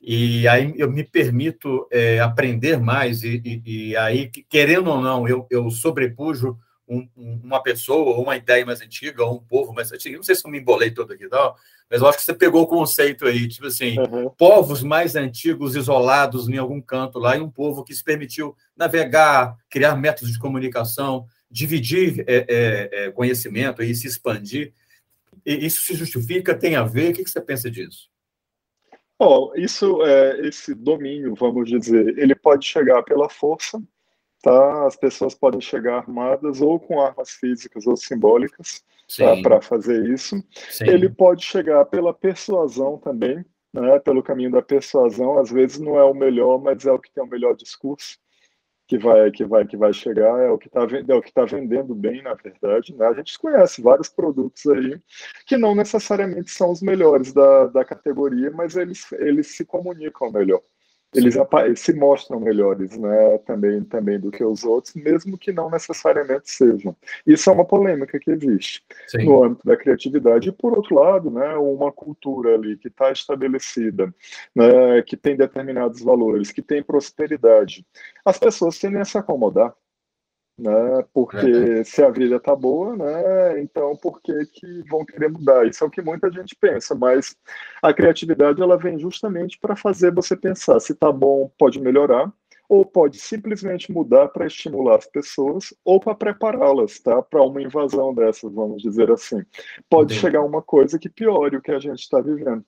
e 0.08 0.48
aí 0.48 0.72
eu 0.78 0.92
me 0.92 1.04
permito 1.04 1.88
é, 1.92 2.20
aprender 2.20 2.80
mais, 2.80 3.24
e, 3.24 3.42
e, 3.44 3.62
e, 3.90 3.98
aí, 3.98 4.30
querendo 4.48 4.92
ou 4.92 5.02
não, 5.02 5.28
eu, 5.28 5.48
eu 5.50 5.68
sobrepujo 5.72 6.56
um, 6.88 7.10
uma 7.16 7.60
pessoa, 7.64 8.16
ou 8.16 8.22
uma 8.22 8.38
ideia 8.38 8.64
mais 8.64 8.82
antiga, 8.82 9.24
ou 9.24 9.38
um 9.38 9.44
povo 9.44 9.74
mais 9.74 9.92
antigo. 9.92 10.18
Não 10.18 10.24
sei 10.24 10.36
se 10.36 10.46
eu 10.46 10.52
me 10.52 10.60
embolei 10.60 10.92
todo 10.92 11.12
aqui, 11.12 11.28
não, 11.28 11.56
mas 11.90 12.02
eu 12.02 12.08
acho 12.08 12.20
que 12.20 12.24
você 12.24 12.36
pegou 12.36 12.62
o 12.62 12.68
conceito 12.68 13.26
aí, 13.26 13.48
tipo 13.48 13.66
assim, 13.66 13.98
uhum. 13.98 14.30
povos 14.30 14.84
mais 14.84 15.16
antigos, 15.16 15.76
isolados 15.76 16.48
em 16.48 16.58
algum 16.60 16.80
canto 16.80 17.18
lá, 17.18 17.36
e 17.36 17.42
um 17.42 17.50
povo 17.50 17.84
que 17.84 17.96
se 17.96 18.04
permitiu 18.04 18.56
navegar, 18.78 19.58
criar 19.68 19.96
métodos 19.96 20.32
de 20.32 20.40
comunicação, 20.40 21.26
dividir 21.50 22.24
é, 22.28 22.46
é, 22.48 23.06
é 23.06 23.12
conhecimento 23.12 23.82
e 23.82 23.96
se 23.96 24.06
expandir. 24.06 24.72
E 25.44 25.66
isso 25.66 25.82
se 25.82 25.96
justifica, 25.96 26.54
tem 26.54 26.76
a 26.76 26.84
ver? 26.84 27.10
O 27.10 27.14
que 27.16 27.28
você 27.28 27.42
pensa 27.42 27.72
disso? 27.72 28.14
Oh, 29.18 29.54
isso 29.56 30.04
é 30.04 30.46
esse 30.48 30.76
domínio, 30.76 31.36
vamos 31.36 31.70
dizer, 31.70 32.18
ele 32.18 32.36
pode 32.36 32.66
chegar 32.66 33.02
pela 33.04 33.30
força, 33.30 33.82
tá? 34.42 34.86
As 34.86 34.96
pessoas 34.96 35.34
podem 35.34 35.62
chegar 35.62 36.00
armadas 36.00 36.60
ou 36.62 36.80
com 36.80 37.00
armas 37.00 37.32
físicas 37.32 37.88
ou 37.88 37.96
simbólicas 37.96 38.84
tá? 39.18 39.42
para 39.42 39.62
fazer 39.62 40.10
isso. 40.10 40.44
Sim. 40.70 40.90
Ele 40.90 41.10
pode 41.10 41.46
chegar 41.46 41.86
pela 41.86 42.14
persuasão 42.14 42.98
também, 42.98 43.46
né? 43.74 44.00
Pelo 44.00 44.22
caminho 44.22 44.52
da 44.52 44.62
persuasão. 44.62 45.40
Às 45.40 45.50
vezes 45.50 45.80
não 45.80 45.98
é 45.98 46.04
o 46.04 46.14
melhor, 46.14 46.62
mas 46.62 46.86
é 46.86 46.92
o 46.92 47.00
que 47.00 47.12
tem 47.12 47.24
o 47.24 47.28
melhor 47.28 47.56
discurso 47.56 48.18
que 48.88 48.98
vai 48.98 49.32
que 49.32 49.44
vai 49.44 49.66
que 49.66 49.76
vai 49.76 49.92
chegar 49.92 50.40
é 50.40 50.50
o 50.50 50.58
que 50.58 50.68
está 50.68 50.82
é 50.82 51.16
o 51.16 51.22
que 51.22 51.34
tá 51.34 51.46
vendendo 51.46 51.96
bem 51.96 52.22
na 52.22 52.34
verdade 52.34 52.96
né? 52.96 53.08
a 53.08 53.14
gente 53.14 53.38
conhece 53.40 53.82
vários 53.82 54.10
produtos 54.10 54.66
aí 54.68 55.00
que 55.46 55.58
não 55.58 55.74
necessariamente 55.74 56.52
são 56.52 56.72
os 56.72 56.82
melhores 56.82 57.34
da, 57.34 57.68
da 57.68 57.84
categoria 57.84 58.52
mas 58.52 58.76
eles 58.76 59.12
eles 59.14 59.56
se 59.56 59.66
comunicam 59.66 60.32
melhor 60.32 60.62
eles 61.16 61.80
se 61.80 61.94
mostram 61.94 62.40
melhores, 62.40 62.98
né, 62.98 63.38
também, 63.40 63.84
também 63.84 64.20
do 64.20 64.32
que 64.32 64.44
os 64.44 64.64
outros, 64.64 64.94
mesmo 64.96 65.38
que 65.38 65.52
não 65.52 65.70
necessariamente 65.70 66.52
sejam. 66.52 66.96
Isso 67.26 67.50
é 67.50 67.54
uma 67.54 67.66
polêmica 67.66 68.20
que 68.20 68.32
existe 68.32 68.84
Sim. 69.08 69.26
no 69.26 69.44
âmbito 69.44 69.66
da 69.66 69.78
criatividade. 69.78 70.50
E, 70.50 70.52
por 70.52 70.74
outro 70.74 70.96
lado, 70.96 71.32
né, 71.32 71.56
uma 71.56 71.92
cultura 71.92 72.56
ali 72.56 72.78
que 72.78 72.88
está 72.88 73.12
estabelecida, 73.12 74.14
né, 74.56 75.02
que 75.02 75.18
tem 75.18 75.36
determinados 75.36 76.02
valores, 76.02 76.52
que 76.52 76.62
tem 76.62 76.84
prosperidade, 76.84 77.86
as 78.24 78.38
pessoas 78.38 78.80
tendem 78.80 79.02
a 79.02 79.06
se 79.06 79.18
acomodar 79.18 79.74
né? 80.58 81.04
Porque 81.14 81.38
é. 81.80 81.84
se 81.84 82.04
a 82.04 82.10
vida 82.10 82.40
tá 82.40 82.56
boa, 82.56 82.96
né? 82.96 83.62
Então 83.62 83.96
por 83.98 84.22
que 84.22 84.34
que 84.46 84.84
vão 84.90 85.06
querer 85.06 85.30
mudar? 85.30 85.66
Isso 85.68 85.84
é 85.84 85.88
o 85.88 85.90
que 85.90 86.02
muita 86.02 86.32
gente 86.32 86.56
pensa, 86.56 86.96
mas 86.96 87.36
a 87.82 87.94
criatividade 87.94 88.62
ela 88.62 88.78
vem 88.78 88.98
justamente 88.98 89.60
para 89.60 89.76
fazer 89.76 90.14
você 90.14 90.36
pensar 90.36 90.80
se 90.80 90.96
tá 90.96 91.12
bom, 91.12 91.52
pode 91.58 91.80
melhorar, 91.80 92.32
ou 92.68 92.86
pode 92.86 93.20
simplesmente 93.20 93.92
mudar 93.92 94.30
para 94.30 94.48
estimular 94.48 94.98
as 94.98 95.06
pessoas 95.06 95.74
ou 95.84 96.00
para 96.00 96.16
prepará-las 96.16 97.00
tá, 97.00 97.22
para 97.22 97.44
uma 97.44 97.62
invasão 97.62 98.14
dessas, 98.14 98.52
vamos 98.54 98.82
dizer 98.82 99.12
assim. 99.12 99.44
Pode 99.90 100.14
Entendi. 100.14 100.22
chegar 100.22 100.42
uma 100.42 100.62
coisa 100.62 100.98
que 100.98 101.10
piore 101.10 101.58
o 101.58 101.62
que 101.62 101.72
a 101.72 101.80
gente 101.80 102.00
está 102.00 102.20
vivendo. 102.22 102.66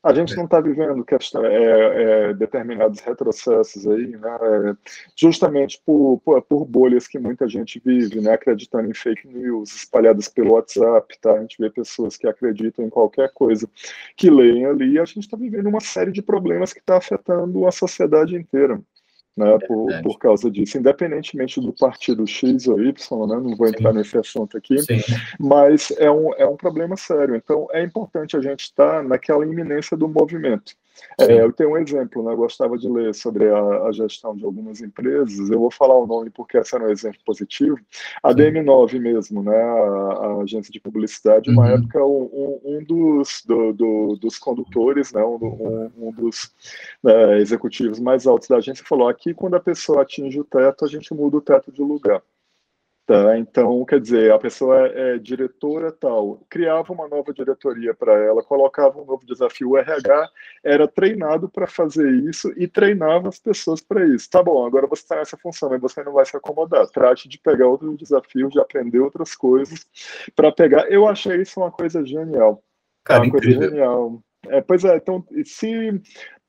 A 0.00 0.14
gente 0.14 0.36
não 0.36 0.44
está 0.44 0.60
vivendo 0.60 1.04
questão, 1.04 1.44
é, 1.44 2.30
é, 2.30 2.34
determinados 2.34 3.00
retrocessos 3.00 3.84
aí, 3.88 4.16
né, 4.16 4.38
é, 4.40 4.76
justamente 5.16 5.80
por, 5.84 6.20
por, 6.24 6.40
por, 6.42 6.64
bolhas 6.64 7.08
que 7.08 7.18
muita 7.18 7.48
gente 7.48 7.82
vive, 7.84 8.20
né, 8.20 8.32
acreditando 8.32 8.88
em 8.88 8.94
fake 8.94 9.26
news 9.26 9.74
espalhadas 9.74 10.28
pelo 10.28 10.52
WhatsApp, 10.52 11.18
tá? 11.20 11.32
A 11.32 11.40
gente 11.40 11.56
vê 11.58 11.68
pessoas 11.68 12.16
que 12.16 12.28
acreditam 12.28 12.84
em 12.84 12.90
qualquer 12.90 13.32
coisa 13.32 13.68
que 14.16 14.30
leem 14.30 14.66
ali, 14.66 15.00
a 15.00 15.04
gente 15.04 15.20
está 15.20 15.36
vivendo 15.36 15.68
uma 15.68 15.80
série 15.80 16.12
de 16.12 16.22
problemas 16.22 16.72
que 16.72 16.78
está 16.78 16.96
afetando 16.96 17.66
a 17.66 17.72
sociedade 17.72 18.36
inteira 18.36 18.80
né, 19.38 19.54
é 19.54 19.58
por, 19.66 20.02
por 20.02 20.18
causa 20.18 20.50
disso, 20.50 20.76
independentemente 20.78 21.60
do 21.60 21.72
partido 21.72 22.26
X 22.26 22.66
ou 22.66 22.82
Y, 22.82 23.26
né, 23.26 23.36
não 23.36 23.56
vou 23.56 23.68
entrar 23.68 23.92
Sim. 23.92 23.98
nesse 23.98 24.18
assunto 24.18 24.56
aqui, 24.56 24.78
Sim. 24.78 25.00
mas 25.38 25.92
é 25.98 26.10
um, 26.10 26.34
é 26.34 26.46
um 26.46 26.56
problema 26.56 26.96
sério. 26.96 27.36
Então, 27.36 27.68
é 27.72 27.82
importante 27.82 28.36
a 28.36 28.40
gente 28.40 28.60
estar 28.60 29.02
naquela 29.04 29.46
iminência 29.46 29.96
do 29.96 30.08
movimento. 30.08 30.72
É, 31.20 31.40
eu 31.40 31.52
tenho 31.52 31.70
um 31.70 31.76
exemplo, 31.76 32.22
né? 32.22 32.32
eu 32.32 32.36
gostava 32.36 32.76
de 32.78 32.88
ler 32.88 33.14
sobre 33.14 33.48
a, 33.48 33.86
a, 33.86 33.92
gestão 33.92 34.36
de 34.36 34.44
algumas 34.44 34.80
empresas, 34.80 35.50
eu 35.50 35.58
vou 35.58 35.70
falar 35.70 35.96
o 35.96 36.06
nome 36.06 36.30
porque 36.30 36.58
esse 36.58 36.74
era 36.74 36.84
um 36.84 36.90
exemplo 36.90 37.20
positivo. 37.24 37.78
A 38.22 38.32
DM9 38.32 38.98
mesmo, 39.00 39.42
né? 39.42 39.56
a, 39.56 40.38
a 40.38 40.42
agência 40.42 40.72
de 40.72 40.80
publicidade, 40.80 41.50
uma 41.50 41.66
uhum. 41.66 41.74
época 41.74 42.04
um, 42.04 42.60
um 42.64 42.84
dos, 42.84 43.42
do, 43.46 43.72
do, 43.72 44.16
dos 44.16 44.38
condutores, 44.38 45.12
né? 45.12 45.24
um, 45.24 45.90
um 45.96 46.12
dos 46.12 46.52
né, 47.02 47.38
executivos 47.40 47.98
mais 47.98 48.26
altos 48.26 48.48
da 48.48 48.56
agência 48.56 48.84
falou, 48.84 49.08
aqui 49.08 49.34
quando 49.34 49.54
a 49.54 49.60
pessoa 49.60 50.02
atinge 50.02 50.40
o 50.40 50.44
teto, 50.44 50.84
a 50.84 50.88
gente 50.88 51.12
muda 51.12 51.36
o 51.36 51.42
teto 51.42 51.72
de 51.72 51.82
lugar. 51.82 52.22
Tá? 53.08 53.38
Então, 53.38 53.82
quer 53.86 54.00
dizer, 54.02 54.30
a 54.30 54.38
pessoa 54.38 54.86
é, 54.86 55.14
é 55.14 55.18
diretora 55.18 55.90
tal, 55.90 56.44
criava 56.46 56.92
uma 56.92 57.08
nova 57.08 57.32
diretoria 57.32 57.94
para 57.94 58.12
ela, 58.12 58.42
colocava 58.42 59.00
um 59.00 59.04
novo 59.06 59.24
desafio. 59.24 59.70
O 59.70 59.78
RH 59.78 60.28
era 60.62 60.86
treinado 60.86 61.48
para 61.48 61.66
fazer 61.66 62.06
isso 62.28 62.52
e 62.54 62.68
treinava 62.68 63.30
as 63.30 63.38
pessoas 63.38 63.80
para 63.80 64.04
isso. 64.06 64.28
Tá 64.28 64.42
bom, 64.42 64.66
agora 64.66 64.86
você 64.86 65.00
está 65.00 65.16
nessa 65.16 65.38
função, 65.38 65.70
mas 65.70 65.80
você 65.80 66.04
não 66.04 66.12
vai 66.12 66.26
se 66.26 66.36
acomodar. 66.36 66.86
Trate 66.88 67.30
de 67.30 67.38
pegar 67.38 67.66
outros 67.66 67.96
desafios, 67.96 68.52
de 68.52 68.60
aprender 68.60 69.00
outras 69.00 69.34
coisas 69.34 69.86
para 70.36 70.52
pegar. 70.52 70.92
Eu 70.92 71.08
achei 71.08 71.40
isso 71.40 71.60
uma 71.60 71.72
coisa 71.72 72.04
genial. 72.04 72.62
Cara, 73.04 73.20
uma 73.20 73.28
incrível. 73.28 73.58
coisa 73.58 73.70
genial. 73.70 74.22
É, 74.48 74.60
pois 74.60 74.84
é, 74.84 74.96
então, 74.96 75.24
se 75.46 75.88
é, 75.88 76.00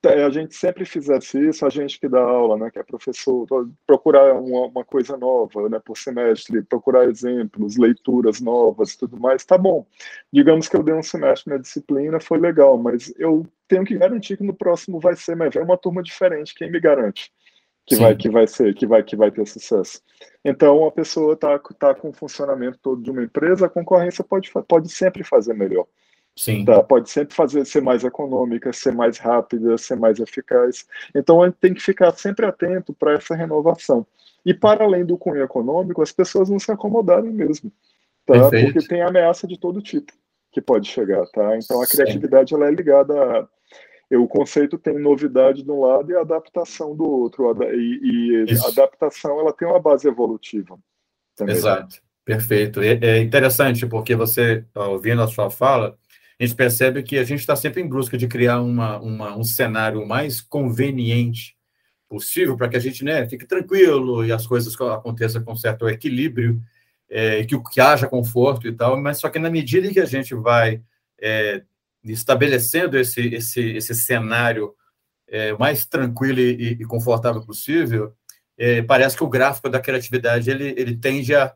a 0.07 0.29
gente 0.29 0.55
sempre 0.55 0.85
fizesse 0.85 1.49
isso, 1.49 1.65
a 1.65 1.69
gente 1.69 1.99
que 1.99 2.07
dá 2.07 2.21
aula, 2.21 2.57
né, 2.57 2.71
que 2.71 2.79
é 2.79 2.83
professor, 2.83 3.45
procurar 3.85 4.33
uma, 4.33 4.67
uma, 4.67 4.85
coisa 4.85 5.17
nova, 5.17 5.67
né, 5.67 5.79
por 5.83 5.97
semestre, 5.97 6.63
procurar 6.63 7.05
exemplos, 7.05 7.75
leituras 7.75 8.39
novas, 8.39 8.95
tudo 8.95 9.19
mais, 9.19 9.43
tá 9.43 9.57
bom. 9.57 9.85
Digamos 10.31 10.69
que 10.69 10.75
eu 10.77 10.83
dei 10.83 10.93
um 10.93 11.03
semestre 11.03 11.51
na 11.51 11.59
disciplina, 11.59 12.19
foi 12.19 12.39
legal, 12.39 12.77
mas 12.77 13.13
eu 13.17 13.45
tenho 13.67 13.83
que 13.83 13.97
garantir 13.97 14.37
que 14.37 14.43
no 14.43 14.53
próximo 14.53 14.99
vai 14.99 15.15
ser, 15.17 15.35
mas 15.35 15.55
é 15.55 15.61
uma 15.61 15.77
turma 15.77 16.01
diferente, 16.01 16.55
quem 16.55 16.71
me 16.71 16.79
garante? 16.79 17.31
Que 17.85 17.95
vai, 17.95 18.15
que 18.15 18.29
vai 18.29 18.47
ser, 18.47 18.75
que 18.75 18.85
vai, 18.85 19.03
que 19.03 19.15
vai 19.15 19.31
ter 19.31 19.47
sucesso. 19.47 19.99
Então, 20.45 20.85
a 20.85 20.91
pessoa 20.91 21.33
está 21.33 21.57
tá 21.57 21.95
com 21.95 22.09
o 22.09 22.13
funcionamento 22.13 22.77
todo 22.81 23.01
de 23.01 23.09
uma 23.09 23.23
empresa, 23.23 23.65
a 23.65 23.69
concorrência 23.69 24.23
pode, 24.23 24.49
pode 24.67 24.89
sempre 24.89 25.23
fazer 25.23 25.53
melhor. 25.53 25.87
Sim. 26.39 26.63
Tá? 26.63 26.81
Pode 26.81 27.09
sempre 27.09 27.35
fazer 27.35 27.65
ser 27.65 27.81
mais 27.81 28.01
econômica, 28.05 28.71
ser 28.71 28.93
mais 28.93 29.17
rápida, 29.17 29.77
ser 29.77 29.97
mais 29.97 30.21
eficaz. 30.21 30.87
Então 31.13 31.43
a 31.43 31.47
gente 31.47 31.57
tem 31.57 31.73
que 31.73 31.81
ficar 31.81 32.13
sempre 32.13 32.45
atento 32.45 32.93
para 32.93 33.11
essa 33.11 33.35
renovação. 33.35 34.07
E 34.45 34.53
para 34.53 34.85
além 34.85 35.03
do 35.03 35.17
cunho 35.17 35.43
econômico, 35.43 36.01
as 36.01 36.13
pessoas 36.13 36.49
não 36.49 36.57
se 36.57 36.71
acomodarem 36.71 37.29
mesmo, 37.29 37.69
tá? 38.25 38.49
Porque 38.49 38.87
tem 38.87 39.01
ameaça 39.01 39.45
de 39.45 39.59
todo 39.59 39.81
tipo 39.81 40.13
que 40.49 40.61
pode 40.61 40.87
chegar, 40.87 41.25
tá? 41.27 41.57
Então 41.57 41.81
a 41.81 41.85
criatividade 41.85 42.53
ela 42.53 42.69
é 42.69 42.71
ligada 42.71 43.13
a 43.21 43.47
o 44.11 44.27
conceito 44.27 44.75
tem 44.79 44.97
novidade 44.97 45.61
de 45.61 45.69
um 45.69 45.81
lado 45.81 46.09
e 46.09 46.15
adaptação 46.15 46.95
do 46.95 47.03
outro. 47.03 47.53
E, 47.75 48.45
e 48.47 48.57
adaptação 48.65 49.39
ela 49.39 49.53
tem 49.53 49.67
uma 49.67 49.79
base 49.79 50.07
evolutiva. 50.07 50.79
Também. 51.35 51.53
Exato, 51.53 51.97
perfeito. 52.25 52.81
É, 52.81 52.93
é 52.93 53.19
interessante 53.19 53.85
porque 53.85 54.15
você, 54.15 54.65
ouvindo 54.73 55.21
a 55.21 55.27
sua 55.27 55.51
fala, 55.51 55.95
a 56.39 56.45
gente 56.45 56.55
percebe 56.55 57.03
que 57.03 57.17
a 57.17 57.23
gente 57.23 57.39
está 57.39 57.55
sempre 57.55 57.81
em 57.81 57.87
busca 57.87 58.17
de 58.17 58.27
criar 58.27 58.61
uma, 58.61 58.97
uma, 58.99 59.35
um 59.35 59.43
cenário 59.43 60.07
mais 60.07 60.39
conveniente 60.39 61.57
possível 62.07 62.55
para 62.55 62.69
que 62.69 62.77
a 62.77 62.79
gente 62.79 63.03
né, 63.03 63.27
fique 63.27 63.45
tranquilo 63.45 64.25
e 64.25 64.31
as 64.31 64.47
coisas 64.47 64.73
aconteçam 64.79 65.43
com 65.43 65.55
certo 65.55 65.87
equilíbrio, 65.89 66.61
é, 67.09 67.43
que, 67.43 67.61
que 67.71 67.81
haja 67.81 68.07
conforto 68.07 68.67
e 68.67 68.71
tal, 68.71 68.99
mas 68.99 69.19
só 69.19 69.29
que 69.29 69.37
na 69.37 69.49
medida 69.49 69.91
que 69.91 69.99
a 69.99 70.05
gente 70.05 70.33
vai 70.33 70.81
é, 71.21 71.63
estabelecendo 72.03 72.97
esse, 72.97 73.21
esse, 73.33 73.61
esse 73.61 73.93
cenário 73.93 74.73
é, 75.27 75.53
mais 75.57 75.85
tranquilo 75.85 76.39
e, 76.39 76.77
e 76.79 76.85
confortável 76.85 77.45
possível, 77.45 78.15
é, 78.57 78.81
parece 78.81 79.17
que 79.17 79.23
o 79.23 79.29
gráfico 79.29 79.69
da 79.69 79.79
criatividade 79.79 80.49
ele, 80.49 80.73
ele 80.77 80.95
tende 80.95 81.35
a, 81.35 81.53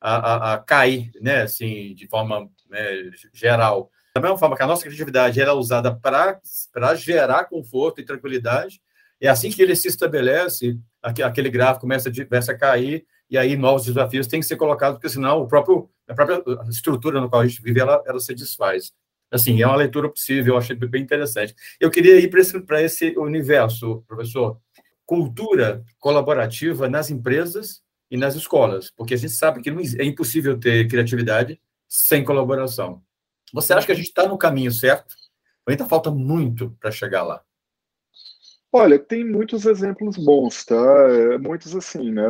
a, 0.00 0.54
a 0.54 0.58
cair, 0.58 1.10
né, 1.20 1.42
assim, 1.42 1.94
de 1.94 2.06
forma 2.06 2.50
né, 2.68 3.10
geral. 3.32 3.90
Da 4.18 4.22
mesma 4.22 4.36
forma 4.36 4.56
que 4.56 4.62
a 4.64 4.66
nossa 4.66 4.82
criatividade 4.82 5.40
era 5.40 5.50
é 5.52 5.54
usada 5.54 5.94
para 5.94 6.94
gerar 6.96 7.44
conforto 7.44 8.00
e 8.00 8.04
tranquilidade, 8.04 8.80
é 9.20 9.28
assim 9.28 9.48
que 9.48 9.62
ele 9.62 9.76
se 9.76 9.86
estabelece, 9.86 10.76
aquele 11.00 11.48
gráfico 11.48 11.82
começa, 11.82 12.10
começa 12.10 12.50
a 12.50 12.58
cair, 12.58 13.06
e 13.30 13.38
aí 13.38 13.56
novos 13.56 13.84
desafios 13.84 14.26
têm 14.26 14.40
que 14.40 14.46
ser 14.46 14.56
colocados, 14.56 14.98
porque 14.98 15.08
senão 15.08 15.42
o 15.42 15.46
próprio, 15.46 15.88
a 16.08 16.14
própria 16.14 16.42
estrutura 16.68 17.20
no 17.20 17.30
qual 17.30 17.42
a 17.42 17.46
gente 17.46 17.62
vive, 17.62 17.78
ela, 17.78 18.02
ela 18.04 18.18
se 18.18 18.34
desfaz. 18.34 18.92
Assim, 19.30 19.62
é 19.62 19.66
uma 19.66 19.76
leitura 19.76 20.08
possível, 20.08 20.54
eu 20.54 20.58
achei 20.58 20.74
bem 20.74 21.02
interessante. 21.02 21.54
Eu 21.78 21.90
queria 21.90 22.18
ir 22.18 22.28
para 22.28 22.40
esse, 22.40 23.06
esse 23.06 23.18
universo, 23.18 24.02
professor. 24.08 24.58
Cultura 25.06 25.84
colaborativa 26.00 26.88
nas 26.88 27.08
empresas 27.08 27.82
e 28.10 28.16
nas 28.16 28.34
escolas, 28.34 28.90
porque 28.90 29.14
a 29.14 29.16
gente 29.16 29.32
sabe 29.32 29.60
que 29.60 29.70
é 29.70 30.04
impossível 30.04 30.58
ter 30.58 30.88
criatividade 30.88 31.60
sem 31.86 32.24
colaboração. 32.24 33.02
Você 33.52 33.72
acha 33.72 33.86
que 33.86 33.92
a 33.92 33.94
gente 33.94 34.08
está 34.08 34.26
no 34.26 34.38
caminho 34.38 34.72
certo? 34.72 35.14
Ainda 35.66 35.84
falta 35.84 36.10
muito 36.10 36.70
para 36.80 36.90
chegar 36.90 37.22
lá. 37.22 37.42
Olha, 38.70 38.98
tem 38.98 39.24
muitos 39.24 39.64
exemplos 39.64 40.18
bons, 40.18 40.62
tá? 40.66 40.76
É, 40.76 41.38
muitos 41.38 41.74
assim, 41.74 42.10
né? 42.12 42.22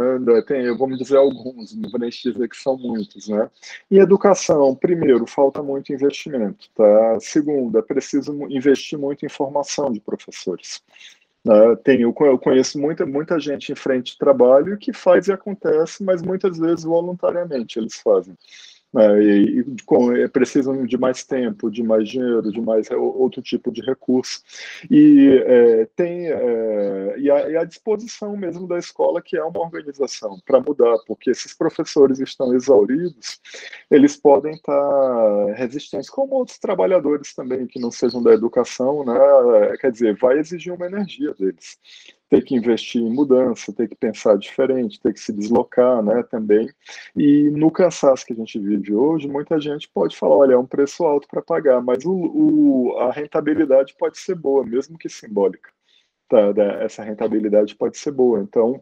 Tem, 0.46 0.64
eu 0.64 0.78
vou 0.78 0.86
me 0.86 0.96
dizer 0.96 1.16
alguns, 1.16 1.74
não 1.74 1.90
vou 1.90 1.98
nem 1.98 2.10
dizer 2.10 2.48
que 2.48 2.56
são 2.56 2.76
muitos, 2.78 3.28
né? 3.28 3.50
Em 3.90 3.98
educação, 3.98 4.74
primeiro, 4.76 5.26
falta 5.26 5.62
muito 5.64 5.92
investimento, 5.92 6.70
tá? 6.76 7.18
Segundo, 7.20 7.76
é 7.76 7.82
preciso 7.82 8.32
investir 8.48 8.96
muito 8.96 9.26
em 9.26 9.28
formação 9.28 9.90
de 9.92 10.00
professores. 10.00 10.80
Né? 11.44 11.76
Tem, 11.82 12.02
eu 12.02 12.12
conheço 12.12 12.78
muita, 12.78 13.04
muita 13.04 13.40
gente 13.40 13.72
em 13.72 13.74
frente 13.74 14.12
de 14.12 14.18
trabalho 14.18 14.78
que 14.78 14.92
faz 14.92 15.26
e 15.26 15.32
acontece, 15.32 16.04
mas 16.04 16.22
muitas 16.22 16.58
vezes 16.58 16.84
voluntariamente 16.84 17.78
eles 17.78 17.96
fazem. 17.96 18.36
É, 18.96 19.22
e, 19.22 19.60
e 19.60 20.22
é, 20.22 20.28
precisam 20.28 20.86
de 20.86 20.96
mais 20.96 21.22
tempo, 21.22 21.70
de 21.70 21.82
mais 21.82 22.08
dinheiro, 22.08 22.50
de 22.50 22.60
mais 22.60 22.90
outro 22.90 23.42
tipo 23.42 23.70
de 23.70 23.82
recurso. 23.82 24.42
E 24.90 25.42
é, 25.44 25.84
tem 25.94 26.28
é, 26.28 27.14
e, 27.18 27.30
a, 27.30 27.50
e, 27.50 27.56
a, 27.56 27.64
disposição 27.64 28.34
mesmo 28.34 28.66
da 28.66 28.78
escola, 28.78 29.20
que 29.20 29.36
é 29.36 29.44
uma 29.44 29.60
organização 29.60 30.40
para 30.46 30.60
mudar, 30.60 30.96
porque 31.06 31.30
esses 31.30 31.52
professores 31.52 32.18
estão 32.18 32.54
exauridos, 32.54 33.40
eles 33.90 34.16
podem 34.16 34.54
estar 34.54 35.52
resistentes, 35.54 36.08
como 36.08 36.34
outros 36.34 36.58
trabalhadores 36.58 37.34
também 37.34 37.66
que 37.66 37.78
não 37.78 37.90
sejam 37.90 38.22
da 38.22 38.32
educação, 38.32 39.04
né? 39.04 39.76
quer 39.78 39.92
dizer, 39.92 40.16
vai 40.16 40.38
exigir 40.38 40.72
uma 40.72 40.86
energia 40.86 41.34
deles 41.34 41.76
ter 42.28 42.42
que 42.44 42.54
investir 42.54 43.02
em 43.02 43.10
mudança, 43.10 43.72
ter 43.72 43.88
que 43.88 43.96
pensar 43.96 44.36
diferente, 44.36 45.00
ter 45.00 45.12
que 45.12 45.20
se 45.20 45.32
deslocar, 45.32 46.02
né, 46.02 46.22
também. 46.22 46.68
E 47.16 47.50
no 47.50 47.70
cansaço 47.70 48.26
que 48.26 48.32
a 48.32 48.36
gente 48.36 48.58
vive 48.58 48.94
hoje, 48.94 49.28
muita 49.28 49.60
gente 49.60 49.88
pode 49.88 50.16
falar, 50.16 50.36
olha, 50.36 50.54
é 50.54 50.58
um 50.58 50.66
preço 50.66 51.04
alto 51.04 51.26
para 51.28 51.42
pagar, 51.42 51.80
mas 51.82 52.04
o, 52.04 52.12
o, 52.12 52.98
a 52.98 53.12
rentabilidade 53.12 53.94
pode 53.98 54.18
ser 54.18 54.34
boa, 54.34 54.64
mesmo 54.64 54.98
que 54.98 55.08
simbólica 55.08 55.70
tá, 56.28 56.52
essa 56.80 57.02
rentabilidade 57.02 57.74
pode 57.74 57.96
ser 57.96 58.12
boa. 58.12 58.40
Então, 58.40 58.80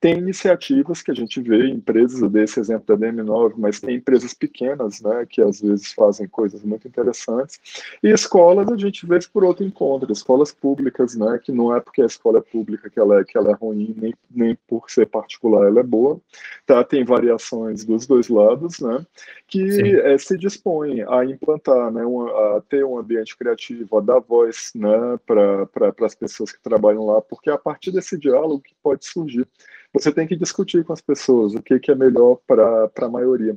tem 0.00 0.18
iniciativas 0.18 1.02
que 1.02 1.10
a 1.10 1.14
gente 1.14 1.40
vê, 1.40 1.68
empresas, 1.68 2.30
desse 2.30 2.58
exemplo 2.60 2.96
da 2.96 3.06
DM9, 3.06 3.54
mas 3.56 3.80
tem 3.80 3.96
empresas 3.96 4.32
pequenas, 4.32 5.00
né, 5.00 5.26
que 5.28 5.42
às 5.42 5.60
vezes 5.60 5.92
fazem 5.92 6.26
coisas 6.26 6.62
muito 6.62 6.88
interessantes, 6.88 7.60
e 8.02 8.10
escolas 8.10 8.70
a 8.70 8.76
gente 8.76 9.06
vê 9.06 9.18
por 9.32 9.44
outro 9.44 9.64
encontro, 9.64 10.12
escolas 10.12 10.52
públicas, 10.52 11.16
né, 11.16 11.40
que 11.42 11.52
não 11.52 11.74
é 11.74 11.80
porque 11.80 12.02
a 12.02 12.06
escola 12.06 12.38
é 12.38 12.42
pública 12.42 12.88
que 12.88 12.98
ela 12.98 13.20
é, 13.20 13.24
que 13.24 13.36
ela 13.36 13.50
é 13.50 13.54
ruim, 13.54 13.94
nem, 13.96 14.14
nem 14.30 14.56
por 14.68 14.90
ser 14.90 15.06
particular 15.06 15.66
ela 15.66 15.80
é 15.80 15.82
boa, 15.82 16.20
tá, 16.66 16.84
tem 16.84 17.04
variações 17.04 17.84
dos 17.84 18.06
dois 18.06 18.28
lados, 18.28 18.80
né, 18.80 19.04
que 19.48 19.98
é, 20.00 20.16
se 20.18 20.36
dispõem 20.38 21.02
a 21.02 21.24
implantar, 21.24 21.90
né, 21.90 22.04
uma, 22.04 22.56
a 22.56 22.60
ter 22.60 22.84
um 22.84 22.98
ambiente 22.98 23.36
criativo, 23.36 23.98
a 23.98 24.00
dar 24.00 24.20
voz, 24.20 24.70
né, 24.74 25.18
para 25.26 26.06
as 26.06 26.14
pessoas 26.14 26.52
que 26.52 26.62
trabalham 26.62 26.85
trabalham 26.86 27.06
lá, 27.06 27.20
porque 27.22 27.50
é 27.50 27.52
a 27.52 27.58
partir 27.58 27.90
desse 27.90 28.18
diálogo 28.18 28.60
que 28.60 28.74
pode 28.82 29.04
surgir. 29.06 29.46
Você 29.92 30.12
tem 30.12 30.26
que 30.26 30.36
discutir 30.36 30.84
com 30.84 30.92
as 30.92 31.00
pessoas 31.00 31.54
o 31.54 31.62
que, 31.62 31.78
que 31.78 31.90
é 31.90 31.94
melhor 31.94 32.38
para 32.46 32.90
a 33.00 33.08
maioria. 33.08 33.56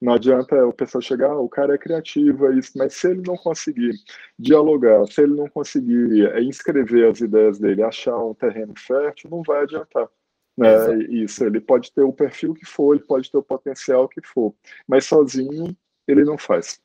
Não 0.00 0.14
adianta 0.14 0.66
o 0.66 0.72
pessoal 0.72 1.02
chegar, 1.02 1.30
ah, 1.30 1.40
o 1.40 1.48
cara 1.48 1.74
é 1.74 1.78
criativo, 1.78 2.46
é 2.46 2.56
isso, 2.56 2.72
mas 2.74 2.94
se 2.94 3.10
ele 3.10 3.22
não 3.26 3.36
conseguir 3.36 3.92
dialogar, 4.38 5.06
se 5.06 5.20
ele 5.20 5.34
não 5.34 5.46
conseguir 5.46 6.26
é, 6.26 6.42
inscrever 6.42 7.10
as 7.10 7.20
ideias 7.20 7.58
dele, 7.58 7.82
achar 7.82 8.16
um 8.16 8.32
terreno 8.32 8.72
fértil, 8.78 9.28
não 9.30 9.42
vai 9.42 9.62
adiantar. 9.62 10.08
Né? 10.56 10.96
Isso, 11.10 11.44
ele 11.44 11.60
pode 11.60 11.92
ter 11.92 12.02
o 12.02 12.12
perfil 12.12 12.54
que 12.54 12.64
for, 12.64 12.94
ele 12.94 13.04
pode 13.04 13.30
ter 13.30 13.36
o 13.36 13.42
potencial 13.42 14.08
que 14.08 14.22
for, 14.22 14.54
mas 14.88 15.04
sozinho 15.04 15.76
ele 16.08 16.24
não 16.24 16.38
faz. 16.38 16.80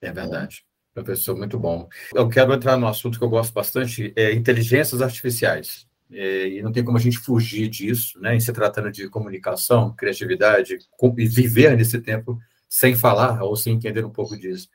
É 0.00 0.10
verdade. 0.10 0.65
Professor, 0.96 1.36
muito 1.36 1.58
bom. 1.58 1.90
Eu 2.14 2.26
quero 2.26 2.54
entrar 2.54 2.78
no 2.78 2.88
assunto 2.88 3.18
que 3.18 3.24
eu 3.24 3.28
gosto 3.28 3.52
bastante, 3.52 4.14
é 4.16 4.32
inteligências 4.32 5.02
artificiais. 5.02 5.86
É, 6.10 6.48
e 6.48 6.62
não 6.62 6.72
tem 6.72 6.82
como 6.82 6.96
a 6.96 7.00
gente 7.00 7.18
fugir 7.18 7.68
disso, 7.68 8.18
né? 8.18 8.34
Em 8.34 8.40
se 8.40 8.50
tratando 8.50 8.90
de 8.90 9.06
comunicação, 9.10 9.94
criatividade, 9.94 10.78
e 11.18 11.26
viver 11.26 11.76
nesse 11.76 12.00
tempo 12.00 12.38
sem 12.66 12.96
falar 12.96 13.42
ou 13.42 13.54
sem 13.56 13.74
entender 13.74 14.06
um 14.06 14.10
pouco 14.10 14.38
disso. 14.38 14.70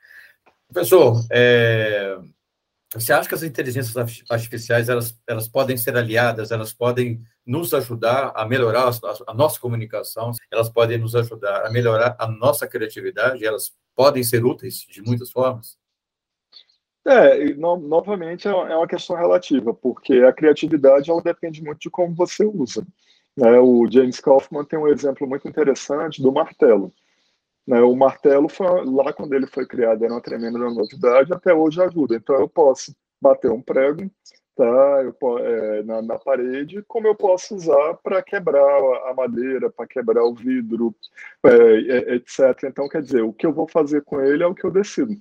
Professor, 0.72 1.26
é, 1.32 2.16
você 2.94 3.12
acha 3.12 3.28
que 3.28 3.34
as 3.34 3.42
inteligências 3.42 4.24
artificiais 4.30 4.88
elas, 4.88 5.18
elas 5.26 5.48
podem 5.48 5.76
ser 5.76 5.96
aliadas, 5.96 6.52
elas 6.52 6.72
podem 6.72 7.20
nos 7.44 7.74
ajudar 7.74 8.32
a 8.36 8.46
melhorar 8.46 8.88
a, 8.88 9.32
a 9.32 9.34
nossa 9.34 9.58
comunicação, 9.58 10.30
elas 10.52 10.68
podem 10.68 10.98
nos 10.98 11.16
ajudar 11.16 11.66
a 11.66 11.70
melhorar 11.70 12.14
a 12.16 12.28
nossa 12.28 12.68
criatividade, 12.68 13.44
elas 13.44 13.72
podem 13.92 14.22
ser 14.22 14.44
úteis 14.44 14.86
de 14.88 15.02
muitas 15.02 15.28
formas? 15.32 15.81
É, 17.04 17.52
no, 17.54 17.76
novamente 17.76 18.46
é, 18.46 18.50
é 18.50 18.76
uma 18.76 18.86
questão 18.86 19.16
relativa, 19.16 19.74
porque 19.74 20.14
a 20.14 20.32
criatividade 20.32 21.10
ela 21.10 21.22
depende 21.22 21.62
muito 21.62 21.80
de 21.80 21.90
como 21.90 22.14
você 22.14 22.44
usa. 22.44 22.86
Né? 23.36 23.58
O 23.58 23.90
James 23.90 24.20
Kaufman 24.20 24.64
tem 24.64 24.78
um 24.78 24.88
exemplo 24.88 25.26
muito 25.26 25.48
interessante 25.48 26.22
do 26.22 26.32
martelo. 26.32 26.92
Né? 27.66 27.80
O 27.80 27.96
martelo, 27.96 28.48
foi, 28.48 28.84
lá 28.84 29.12
quando 29.12 29.34
ele 29.34 29.46
foi 29.46 29.66
criado, 29.66 30.04
era 30.04 30.12
uma 30.14 30.20
tremenda 30.20 30.58
novidade, 30.58 31.32
até 31.32 31.52
hoje 31.52 31.82
ajuda. 31.82 32.16
Então 32.16 32.36
eu 32.36 32.48
posso 32.48 32.94
bater 33.20 33.50
um 33.50 33.62
prego 33.62 34.10
tá, 34.56 34.64
eu, 35.02 35.38
é, 35.38 35.82
na, 35.82 36.02
na, 36.02 36.18
parede, 36.18 36.82
como 36.86 37.06
eu 37.06 37.14
posso 37.14 37.54
usar 37.54 37.94
para 38.02 38.22
quebrar 38.22 38.62
a 39.08 39.14
madeira, 39.14 39.70
para 39.70 39.86
quebrar 39.86 40.24
o 40.24 40.34
vidro, 40.34 40.94
é, 41.44 41.50
é, 41.50 42.14
etc. 42.16 42.64
Então, 42.64 42.88
quer 42.88 43.02
dizer, 43.02 43.22
o 43.22 43.32
que 43.32 43.46
eu 43.46 43.52
vou 43.52 43.66
fazer 43.68 44.02
com 44.02 44.20
ele 44.20 44.42
é 44.42 44.46
o 44.46 44.54
que 44.54 44.64
eu 44.64 44.70
decido. 44.70 45.20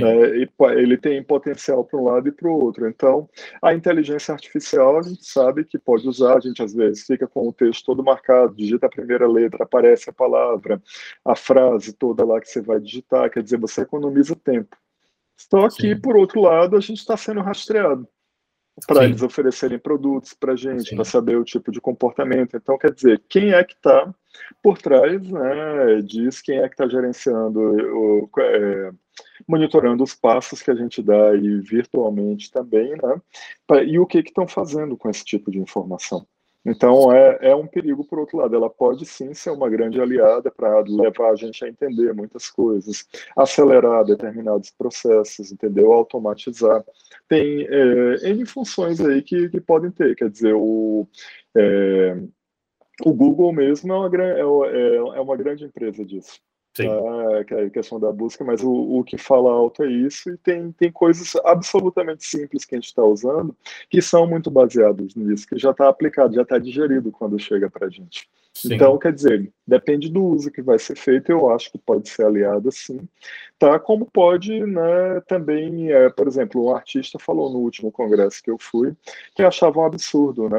É, 0.00 0.72
ele 0.78 0.96
tem 0.96 1.22
potencial 1.22 1.84
para 1.84 1.98
um 1.98 2.04
lado 2.04 2.28
e 2.28 2.32
para 2.32 2.48
o 2.48 2.52
outro. 2.52 2.88
Então, 2.88 3.28
a 3.60 3.74
inteligência 3.74 4.32
artificial, 4.32 4.98
a 4.98 5.02
gente 5.02 5.24
sabe 5.24 5.64
que 5.64 5.78
pode 5.78 6.08
usar, 6.08 6.36
a 6.36 6.40
gente 6.40 6.62
às 6.62 6.74
vezes 6.74 7.04
fica 7.04 7.26
com 7.26 7.48
o 7.48 7.52
texto 7.52 7.84
todo 7.84 8.02
marcado, 8.02 8.54
digita 8.54 8.86
a 8.86 8.90
primeira 8.90 9.26
letra, 9.26 9.64
aparece 9.64 10.08
a 10.08 10.12
palavra, 10.12 10.80
a 11.24 11.34
frase 11.34 11.92
toda 11.92 12.24
lá 12.24 12.40
que 12.40 12.48
você 12.48 12.60
vai 12.60 12.80
digitar, 12.80 13.30
quer 13.30 13.42
dizer, 13.42 13.58
você 13.58 13.82
economiza 13.82 14.36
tempo. 14.36 14.76
Só 15.36 15.68
que, 15.68 15.94
Sim. 15.94 16.00
por 16.00 16.16
outro 16.16 16.40
lado, 16.40 16.76
a 16.76 16.80
gente 16.80 16.98
está 16.98 17.16
sendo 17.16 17.40
rastreado 17.40 18.08
para 18.86 19.04
eles 19.04 19.22
oferecerem 19.22 19.78
produtos 19.78 20.32
para 20.32 20.54
a 20.54 20.56
gente, 20.56 20.94
para 20.94 21.04
saber 21.04 21.36
o 21.36 21.44
tipo 21.44 21.70
de 21.70 21.80
comportamento. 21.80 22.56
Então, 22.56 22.78
quer 22.78 22.92
dizer, 22.92 23.22
quem 23.28 23.52
é 23.52 23.62
que 23.62 23.74
está 23.74 24.12
por 24.62 24.78
trás 24.78 25.20
né, 25.22 26.00
diz 26.02 26.40
quem 26.40 26.58
é 26.58 26.68
que 26.68 26.74
está 26.74 26.88
gerenciando, 26.88 27.60
o, 27.60 28.30
é, 28.38 28.92
monitorando 29.46 30.02
os 30.02 30.14
passos 30.14 30.62
que 30.62 30.70
a 30.70 30.74
gente 30.74 31.02
dá 31.02 31.30
aí 31.30 31.60
virtualmente 31.60 32.50
também, 32.50 32.90
né, 32.90 33.20
e 33.86 33.98
o 33.98 34.06
que 34.06 34.18
estão 34.18 34.46
fazendo 34.46 34.96
com 34.96 35.08
esse 35.10 35.24
tipo 35.24 35.50
de 35.50 35.58
informação. 35.58 36.26
Então, 36.64 37.12
é, 37.12 37.38
é 37.50 37.56
um 37.56 37.66
perigo, 37.66 38.04
por 38.04 38.20
outro 38.20 38.38
lado. 38.38 38.54
Ela 38.54 38.70
pode 38.70 39.04
sim 39.04 39.34
ser 39.34 39.50
uma 39.50 39.68
grande 39.68 40.00
aliada 40.00 40.50
para 40.50 40.80
levar 40.80 41.30
a 41.30 41.34
gente 41.36 41.64
a 41.64 41.68
entender 41.68 42.14
muitas 42.14 42.48
coisas, 42.48 43.04
acelerar 43.36 44.04
determinados 44.04 44.70
processos, 44.70 45.50
entendeu? 45.50 45.92
Automatizar. 45.92 46.84
Tem 47.28 47.66
é, 47.68 48.30
N 48.30 48.46
funções 48.46 49.00
aí 49.00 49.22
que, 49.22 49.48
que 49.48 49.60
podem 49.60 49.90
ter. 49.90 50.14
Quer 50.14 50.30
dizer, 50.30 50.54
o, 50.54 51.08
é, 51.56 52.16
o 53.04 53.12
Google 53.12 53.52
mesmo 53.52 53.92
é 53.92 53.96
uma, 53.96 54.16
é, 54.16 54.40
é, 54.40 54.96
é 54.96 55.20
uma 55.20 55.36
grande 55.36 55.64
empresa 55.64 56.04
disso. 56.04 56.40
Sim. 56.74 56.88
Tá? 56.88 57.44
que 57.44 57.54
é 57.54 57.64
a 57.64 57.70
questão 57.70 58.00
da 58.00 58.10
busca, 58.10 58.42
mas 58.42 58.62
o, 58.62 58.72
o, 58.72 59.04
que 59.04 59.18
fala 59.18 59.52
alto 59.52 59.82
é 59.82 59.90
isso, 59.90 60.30
e 60.30 60.38
tem, 60.38 60.72
tem 60.72 60.90
coisas 60.90 61.36
absolutamente 61.44 62.24
simples 62.24 62.64
que 62.64 62.74
a 62.74 62.78
gente 62.78 62.86
está 62.86 63.02
usando 63.02 63.54
que 63.90 64.00
são 64.00 64.26
muito 64.26 64.50
baseadas 64.50 65.14
nisso, 65.14 65.46
que 65.46 65.58
já 65.58 65.70
está 65.70 65.88
aplicado, 65.88 66.34
já 66.34 66.42
está 66.42 66.58
digerido 66.58 67.12
quando 67.12 67.38
chega 67.38 67.68
para 67.68 67.86
a 67.86 67.90
gente. 67.90 68.28
Sim. 68.54 68.74
Então, 68.74 68.98
quer 68.98 69.12
dizer, 69.12 69.50
depende 69.66 70.10
do 70.10 70.24
uso 70.24 70.50
que 70.50 70.62
vai 70.62 70.78
ser 70.78 70.96
feito, 70.96 71.30
eu 71.30 71.50
acho 71.50 71.70
que 71.72 71.78
pode 71.78 72.08
ser 72.08 72.24
aliado 72.24 72.70
sim, 72.70 73.08
tá? 73.58 73.78
Como 73.78 74.06
pode, 74.06 74.64
né, 74.64 75.20
também, 75.26 75.90
é, 75.90 76.10
por 76.10 76.26
exemplo, 76.26 76.64
um 76.64 76.74
artista 76.74 77.18
falou 77.18 77.50
no 77.50 77.58
último 77.58 77.90
congresso 77.90 78.42
que 78.42 78.50
eu 78.50 78.58
fui, 78.58 78.94
que 79.34 79.42
achava 79.42 79.80
um 79.80 79.84
absurdo, 79.84 80.48
né, 80.48 80.58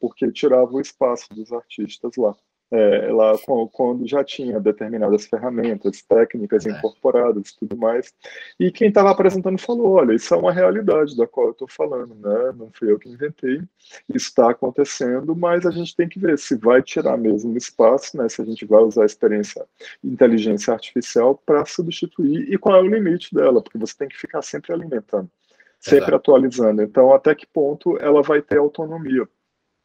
porque 0.00 0.30
tirava 0.32 0.72
o 0.72 0.80
espaço 0.80 1.28
dos 1.34 1.52
artistas 1.52 2.12
lá 2.16 2.34
é, 2.70 3.08
lá 3.12 3.32
quando 3.72 4.06
já 4.06 4.24
tinha 4.24 4.58
determinadas 4.58 5.26
ferramentas 5.26 6.02
técnicas 6.02 6.66
é. 6.66 6.70
incorporadas 6.70 7.50
e 7.50 7.58
tudo 7.58 7.76
mais. 7.76 8.12
E 8.58 8.70
quem 8.70 8.88
estava 8.88 9.10
apresentando 9.10 9.58
falou: 9.58 9.92
olha, 9.92 10.14
isso 10.14 10.34
é 10.34 10.36
uma 10.36 10.52
realidade 10.52 11.16
da 11.16 11.26
qual 11.26 11.46
eu 11.48 11.52
estou 11.52 11.68
falando, 11.68 12.14
né? 12.14 12.52
Não 12.56 12.70
fui 12.72 12.90
eu 12.90 12.98
que 12.98 13.08
inventei, 13.08 13.62
isso 14.08 14.28
está 14.28 14.50
acontecendo, 14.50 15.36
mas 15.36 15.66
a 15.66 15.70
gente 15.70 15.94
tem 15.94 16.08
que 16.08 16.18
ver 16.18 16.38
se 16.38 16.56
vai 16.56 16.82
tirar 16.82 17.16
mesmo 17.16 17.56
espaço, 17.56 18.16
né? 18.16 18.28
Se 18.28 18.42
a 18.42 18.44
gente 18.44 18.64
vai 18.64 18.82
usar 18.82 19.02
a 19.02 19.06
experiência 19.06 19.64
inteligência 20.02 20.72
artificial 20.72 21.40
para 21.46 21.64
substituir 21.64 22.52
e 22.52 22.58
qual 22.58 22.76
é 22.76 22.80
o 22.80 22.86
limite 22.86 23.34
dela, 23.34 23.62
porque 23.62 23.78
você 23.78 23.96
tem 23.96 24.08
que 24.08 24.18
ficar 24.18 24.42
sempre 24.42 24.72
alimentando, 24.72 25.30
sempre 25.78 25.98
Exato. 25.98 26.16
atualizando. 26.16 26.82
Então, 26.82 27.12
até 27.14 27.34
que 27.34 27.46
ponto 27.46 27.96
ela 27.98 28.22
vai 28.22 28.42
ter 28.42 28.58
autonomia? 28.58 29.28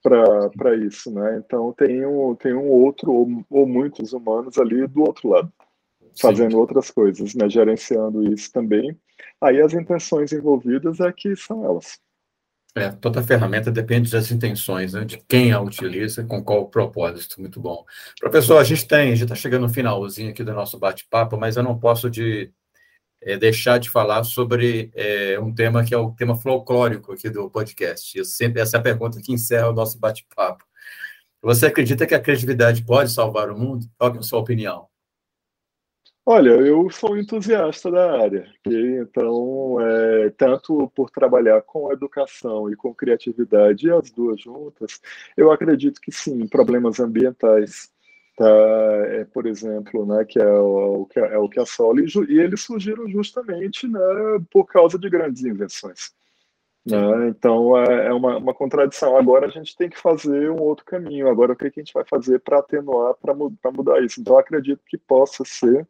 Para 0.02 0.76
isso, 0.76 1.12
né? 1.12 1.42
Então 1.44 1.74
tem 1.74 2.06
um, 2.06 2.36
tem 2.36 2.54
um 2.54 2.68
outro 2.68 3.12
ou, 3.12 3.46
ou 3.50 3.68
muitos 3.68 4.14
humanos 4.14 4.58
ali 4.58 4.88
do 4.88 5.02
outro 5.02 5.30
lado, 5.30 5.52
fazendo 6.20 6.52
Sim. 6.52 6.58
outras 6.58 6.90
coisas, 6.92 7.34
né? 7.36 7.50
Gerenciando 7.50 8.32
isso 8.34 8.52
também. 8.52 8.98
Aí 9.42 9.62
as 9.62 9.74
intenções 9.74 10.32
envolvidas 10.32 11.00
é 11.00 11.12
que 11.12 11.36
são 11.36 11.66
elas. 11.66 12.00
É, 12.76 12.90
toda 12.92 13.24
ferramenta 13.24 13.72
depende 13.72 14.12
das 14.12 14.30
intenções, 14.30 14.94
né, 14.94 15.04
de 15.04 15.18
quem 15.28 15.52
a 15.52 15.60
utiliza, 15.60 16.24
com 16.24 16.44
qual 16.44 16.70
propósito. 16.70 17.42
Muito 17.42 17.60
bom. 17.60 17.84
Professor, 18.20 18.58
a 18.58 18.64
gente 18.64 18.88
tem, 18.88 19.16
já 19.16 19.26
está 19.26 19.34
chegando 19.34 19.64
no 19.64 19.70
finalzinho 19.70 20.30
aqui 20.30 20.44
do 20.44 20.54
nosso 20.54 20.78
bate-papo, 20.78 21.36
mas 21.36 21.58
eu 21.58 21.64
não 21.64 21.78
posso 21.78 22.10
de 22.10 22.52
é, 23.22 23.38
deixar 23.38 23.78
de 23.80 23.90
falar 23.90 24.24
sobre 24.24 24.92
é, 24.96 25.40
um 25.40 25.54
tema 25.54 25.84
que 25.84 25.94
é 25.94 25.98
o 25.98 26.12
tema 26.12 26.36
folclórico 26.36 27.14
aqui 27.14 27.30
do 27.30 27.50
podcast. 27.50 28.18
Eu 28.18 28.26
sempre 28.26 28.62
essa 28.62 28.78
é 28.78 28.80
a 28.80 28.84
pergunta 28.84 29.22
que 29.22 29.34
encerra 29.34 29.70
o 29.70 29.74
nosso 29.74 30.00
bate-papo. 30.00 30.66
Você 31.42 31.68
acredita 31.68 32.06
que 32.06 32.16
a 32.16 32.20
criatividade 32.20 32.84
pode 32.84 33.12
salvar 33.12 33.50
o 33.50 33.58
mundo? 33.58 33.86
Qual 33.98 34.14
é 34.14 34.18
a 34.18 34.22
sua 34.22 34.40
opinião? 34.40 34.88
Olha, 36.26 36.52
eu 36.52 36.92
sou 36.92 37.18
entusiasta 37.18 37.90
da 37.90 38.22
área, 38.22 38.48
então, 38.64 39.78
é, 39.82 40.30
tanto 40.38 40.88
por 40.94 41.10
trabalhar 41.10 41.64
com 41.64 41.92
educação 41.92 42.70
e 42.70 42.76
com 42.76 42.94
criatividade, 42.94 43.90
as 43.90 44.12
duas 44.12 44.40
juntas, 44.40 45.02
eu 45.36 45.52
acredito 45.52 46.00
que 46.00 46.12
sim, 46.12 46.46
problemas 46.48 47.00
ambientais 47.00 47.90
tá, 48.40 48.46
é, 49.08 49.26
por 49.26 49.46
exemplo, 49.46 50.06
né, 50.06 50.24
que 50.24 50.40
é 50.40 50.50
o, 50.50 51.06
que 51.06 51.20
é 51.20 51.38
o 51.38 51.50
que 51.50 51.60
assola, 51.60 52.00
e, 52.00 52.06
e 52.30 52.40
eles 52.40 52.62
surgiram 52.62 53.08
justamente 53.10 53.88
né, 53.88 54.00
por 54.50 54.66
causa 54.66 54.98
de 54.98 55.10
grandes 55.10 55.44
invenções. 55.44 56.14
Né? 56.86 57.28
Então 57.30 57.78
é, 57.78 58.08
é 58.08 58.14
uma, 58.14 58.38
uma, 58.38 58.54
contradição. 58.54 59.18
Agora 59.18 59.48
a 59.48 59.50
gente 59.50 59.76
tem 59.76 59.90
que 59.90 60.00
fazer 60.00 60.50
um 60.50 60.62
outro 60.62 60.86
caminho. 60.86 61.30
Agora 61.30 61.54
o 61.54 61.56
que, 61.56 61.68
a 61.68 61.70
gente 61.70 61.94
vai 61.94 62.04
fazer 62.06 62.40
para 62.40 62.60
atenuar, 62.60 63.16
para 63.16 63.34
mudar 63.72 64.02
isso? 64.04 64.22
Então 64.22 64.38
acredito 64.38 64.82
que 64.86 64.98
possa 64.98 65.44
ser, 65.46 65.88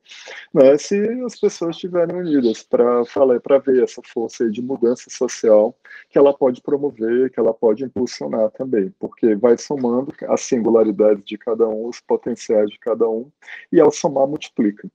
né, 0.54 0.78
se 0.78 0.98
as 1.24 1.40
pessoas 1.40 1.76
estiverem 1.76 2.16
unidas 2.16 2.64
para 2.64 3.06
falar, 3.06 3.40
para 3.40 3.60
ver 3.60 3.84
essa 3.84 4.02
força 4.06 4.50
de 4.50 4.62
mudança 4.62 5.10
social 5.10 5.76
que 6.10 6.18
ela 6.18 6.34
pode 6.34 6.62
promover, 6.62 7.32
que 7.32 7.40
ela 7.40 7.54
pode 7.54 7.84
impulsionar 7.84 8.50
também, 8.52 8.94
porque 9.00 9.36
vai 9.36 9.58
somando 9.58 10.14
as 10.28 10.42
singularidades 10.42 11.24
de 11.24 11.38
cada 11.38 11.68
um, 11.68 11.88
os 11.88 12.00
potenciais 12.02 12.70
de 12.70 12.80
cada 12.80 13.08
um, 13.10 13.32
e 13.72 13.80
ao 13.80 13.92
somar 13.92 14.28
multiplica. 14.28 14.90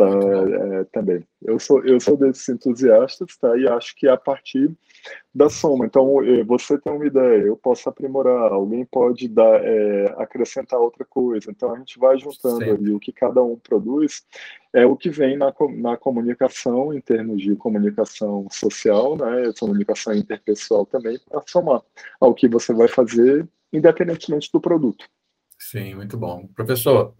Tá? 0.00 0.76
É, 0.76 0.84
também. 0.84 1.26
Eu 1.42 1.58
sou, 1.58 1.84
eu 1.84 2.00
sou 2.00 2.16
desses 2.16 2.48
entusiastas, 2.48 3.36
tá? 3.36 3.56
E 3.56 3.68
acho 3.68 3.94
que 3.94 4.08
a 4.08 4.16
partir 4.16 4.70
da 5.34 5.50
soma. 5.50 5.84
Então, 5.86 6.16
você 6.46 6.78
tem 6.78 6.92
uma 6.92 7.06
ideia, 7.06 7.42
eu 7.42 7.56
posso 7.56 7.88
aprimorar, 7.88 8.52
alguém 8.52 8.84
pode 8.84 9.28
dar, 9.28 9.62
é, 9.62 10.14
acrescentar 10.16 10.80
outra 10.80 11.04
coisa. 11.04 11.50
Então, 11.50 11.74
a 11.74 11.78
gente 11.78 11.98
vai 11.98 12.18
juntando 12.18 12.64
Sim. 12.64 12.70
ali 12.70 12.92
o 12.92 13.00
que 13.00 13.12
cada 13.12 13.42
um 13.42 13.56
produz, 13.56 14.24
é 14.72 14.86
o 14.86 14.96
que 14.96 15.10
vem 15.10 15.36
na, 15.36 15.52
na 15.76 15.96
comunicação, 15.96 16.94
em 16.94 17.00
termos 17.00 17.42
de 17.42 17.54
comunicação 17.56 18.46
social, 18.50 19.16
né? 19.16 19.52
Comunicação 19.58 20.14
interpessoal 20.14 20.86
também, 20.86 21.18
para 21.28 21.42
somar 21.46 21.82
ao 22.20 22.34
que 22.34 22.48
você 22.48 22.72
vai 22.72 22.88
fazer, 22.88 23.46
independentemente 23.72 24.50
do 24.52 24.60
produto. 24.60 25.04
Sim, 25.58 25.94
muito 25.94 26.16
bom. 26.16 26.48
Professor, 26.54 27.14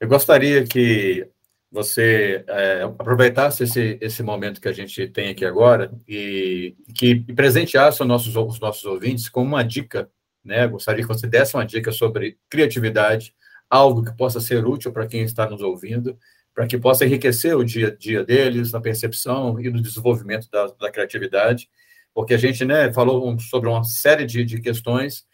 eu 0.00 0.08
gostaria 0.08 0.64
que 0.64 1.28
você 1.76 2.42
é, 2.48 2.82
aproveitasse 2.84 3.64
esse, 3.64 3.98
esse 4.00 4.22
momento 4.22 4.62
que 4.62 4.68
a 4.68 4.72
gente 4.72 5.08
tem 5.08 5.28
aqui 5.28 5.44
agora 5.44 5.92
e 6.08 6.74
que 6.94 7.16
presenteasse 7.34 8.00
os 8.00 8.08
nossos, 8.08 8.34
os 8.34 8.58
nossos 8.58 8.86
ouvintes 8.86 9.28
com 9.28 9.42
uma 9.42 9.62
dica, 9.62 10.10
né? 10.42 10.66
Gostaria 10.66 11.02
que 11.02 11.08
você 11.08 11.26
desse 11.26 11.54
uma 11.54 11.66
dica 11.66 11.92
sobre 11.92 12.38
criatividade, 12.48 13.34
algo 13.68 14.02
que 14.02 14.16
possa 14.16 14.40
ser 14.40 14.64
útil 14.64 14.90
para 14.90 15.06
quem 15.06 15.22
está 15.22 15.46
nos 15.50 15.60
ouvindo, 15.60 16.18
para 16.54 16.66
que 16.66 16.78
possa 16.78 17.04
enriquecer 17.04 17.54
o 17.54 17.62
dia 17.62 17.88
a 17.88 17.94
dia 17.94 18.24
deles, 18.24 18.72
na 18.72 18.80
percepção 18.80 19.60
e 19.60 19.68
no 19.68 19.82
desenvolvimento 19.82 20.48
da, 20.50 20.68
da 20.80 20.90
criatividade, 20.90 21.68
porque 22.14 22.32
a 22.32 22.38
gente 22.38 22.64
né, 22.64 22.90
falou 22.90 23.38
sobre 23.38 23.68
uma 23.68 23.84
série 23.84 24.24
de, 24.24 24.46
de 24.46 24.62
questões 24.62 25.26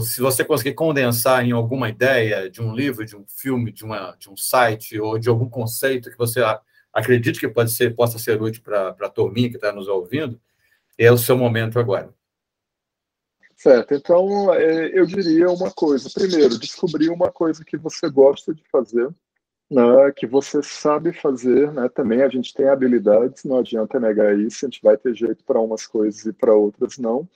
se 0.00 0.20
você 0.20 0.44
conseguir 0.44 0.74
condensar 0.74 1.44
em 1.44 1.52
alguma 1.52 1.88
ideia 1.88 2.50
de 2.50 2.60
um 2.60 2.74
livro, 2.74 3.04
de 3.04 3.16
um 3.16 3.24
filme, 3.28 3.70
de, 3.70 3.84
uma, 3.84 4.16
de 4.18 4.28
um 4.28 4.36
site 4.36 4.98
ou 4.98 5.18
de 5.18 5.28
algum 5.28 5.48
conceito 5.48 6.10
que 6.10 6.18
você 6.18 6.42
acredite 6.92 7.38
que 7.38 7.48
pode 7.48 7.70
ser, 7.70 7.94
possa 7.94 8.18
ser 8.18 8.42
útil 8.42 8.62
para 8.62 8.88
a 8.88 9.08
turminha 9.08 9.48
que 9.48 9.56
está 9.56 9.72
nos 9.72 9.86
ouvindo, 9.86 10.40
é 10.98 11.12
o 11.12 11.18
seu 11.18 11.36
momento 11.36 11.78
agora. 11.78 12.12
Certo, 13.56 13.94
então 13.94 14.52
é, 14.54 14.98
eu 14.98 15.06
diria 15.06 15.48
uma 15.50 15.70
coisa. 15.70 16.08
Primeiro, 16.12 16.58
descobrir 16.58 17.08
uma 17.10 17.30
coisa 17.30 17.64
que 17.64 17.76
você 17.76 18.08
gosta 18.08 18.54
de 18.54 18.62
fazer, 18.70 19.08
né, 19.70 20.12
que 20.16 20.26
você 20.26 20.62
sabe 20.62 21.12
fazer, 21.12 21.72
né? 21.72 21.88
Também 21.88 22.22
a 22.22 22.28
gente 22.28 22.54
tem 22.54 22.68
habilidades, 22.68 23.44
não 23.44 23.58
adianta 23.58 24.00
negar 24.00 24.36
isso, 24.38 24.64
a 24.64 24.68
gente 24.68 24.80
vai 24.82 24.96
ter 24.96 25.14
jeito 25.14 25.44
para 25.44 25.60
umas 25.60 25.86
coisas 25.86 26.24
e 26.24 26.32
para 26.32 26.54
outras 26.54 26.98
não 26.98 27.28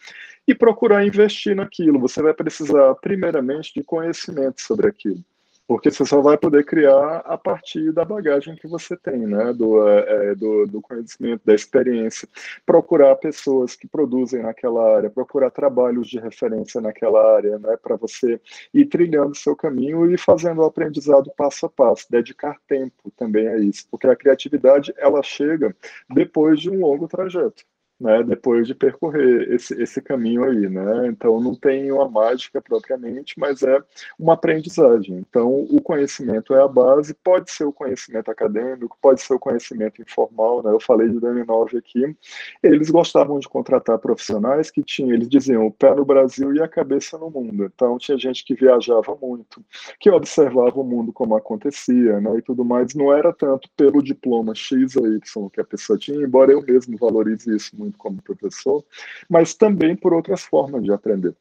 e 0.46 0.54
procurar 0.54 1.06
investir 1.06 1.54
naquilo. 1.54 2.00
Você 2.00 2.22
vai 2.22 2.34
precisar, 2.34 2.94
primeiramente, 2.96 3.72
de 3.74 3.82
conhecimento 3.82 4.60
sobre 4.60 4.88
aquilo, 4.88 5.24
porque 5.66 5.90
você 5.90 6.04
só 6.04 6.20
vai 6.20 6.36
poder 6.36 6.64
criar 6.64 7.18
a 7.18 7.38
partir 7.38 7.92
da 7.92 8.04
bagagem 8.04 8.56
que 8.56 8.66
você 8.66 8.96
tem, 8.96 9.18
né? 9.18 9.52
do, 9.52 9.88
é, 9.88 10.30
é, 10.30 10.34
do, 10.34 10.66
do 10.66 10.82
conhecimento, 10.82 11.42
da 11.44 11.54
experiência. 11.54 12.28
Procurar 12.66 13.14
pessoas 13.16 13.76
que 13.76 13.86
produzem 13.86 14.42
naquela 14.42 14.96
área, 14.96 15.10
procurar 15.10 15.50
trabalhos 15.50 16.08
de 16.08 16.18
referência 16.18 16.80
naquela 16.80 17.36
área, 17.36 17.58
né? 17.58 17.76
para 17.80 17.96
você 17.96 18.40
ir 18.74 18.86
trilhando 18.86 19.30
o 19.30 19.36
seu 19.36 19.54
caminho 19.54 20.12
e 20.12 20.18
fazendo 20.18 20.60
o 20.60 20.64
aprendizado 20.64 21.32
passo 21.36 21.66
a 21.66 21.70
passo, 21.70 22.06
dedicar 22.10 22.58
tempo 22.66 23.12
também 23.16 23.46
a 23.46 23.58
isso, 23.58 23.86
porque 23.90 24.08
a 24.08 24.16
criatividade 24.16 24.92
ela 24.98 25.22
chega 25.22 25.74
depois 26.10 26.60
de 26.60 26.68
um 26.68 26.80
longo 26.80 27.06
trajeto 27.06 27.64
né, 28.02 28.22
depois 28.24 28.66
de 28.66 28.74
percorrer 28.74 29.52
esse, 29.52 29.80
esse 29.80 30.02
caminho 30.02 30.44
aí, 30.44 30.68
né? 30.68 31.06
Então 31.06 31.40
não 31.40 31.54
tem 31.54 31.92
uma 31.92 32.08
mágica 32.08 32.60
propriamente, 32.60 33.38
mas 33.38 33.62
é 33.62 33.80
uma 34.18 34.32
aprendizagem. 34.34 35.18
Então 35.18 35.66
o 35.70 35.80
conhecimento 35.80 36.52
é 36.52 36.60
a 36.60 36.66
base, 36.66 37.14
pode 37.14 37.50
ser 37.52 37.64
o 37.64 37.72
conhecimento 37.72 38.28
acadêmico, 38.28 38.98
pode 39.00 39.22
ser 39.22 39.34
o 39.34 39.38
conhecimento 39.38 40.02
informal, 40.02 40.64
né? 40.64 40.72
Eu 40.72 40.80
falei 40.80 41.08
de 41.08 41.20
Dani 41.20 41.44
9 41.46 41.78
aqui. 41.78 42.16
Eles 42.60 42.90
gostavam 42.90 43.38
de 43.38 43.48
contratar 43.48 43.98
profissionais 43.98 44.68
que 44.70 44.82
tinham, 44.82 45.14
eles 45.14 45.28
diziam, 45.28 45.64
o 45.64 45.70
pé 45.70 45.94
no 45.94 46.04
Brasil 46.04 46.52
e 46.54 46.60
a 46.60 46.66
cabeça 46.66 47.16
no 47.16 47.30
mundo. 47.30 47.70
Então 47.72 47.98
tinha 47.98 48.18
gente 48.18 48.44
que 48.44 48.54
viajava 48.54 49.16
muito, 49.22 49.64
que 50.00 50.10
observava 50.10 50.80
o 50.80 50.84
mundo 50.84 51.12
como 51.12 51.36
acontecia, 51.36 52.20
né, 52.20 52.38
e 52.38 52.42
tudo 52.42 52.64
mais. 52.64 52.94
Não 52.94 53.12
era 53.12 53.32
tanto 53.32 53.68
pelo 53.76 54.02
diploma 54.02 54.54
X 54.56 54.96
ou 54.96 55.06
Y 55.06 55.48
que 55.50 55.60
a 55.60 55.64
pessoa 55.64 55.96
tinha, 55.96 56.20
embora 56.20 56.50
eu 56.50 56.62
mesmo 56.62 56.96
valorize 56.98 57.54
isso 57.54 57.76
muito 57.76 57.91
como 57.96 58.22
professor, 58.22 58.84
mas 59.28 59.54
também 59.54 59.96
por 59.96 60.12
outras 60.12 60.42
formas 60.42 60.82
de 60.82 60.92
aprender. 60.92 61.34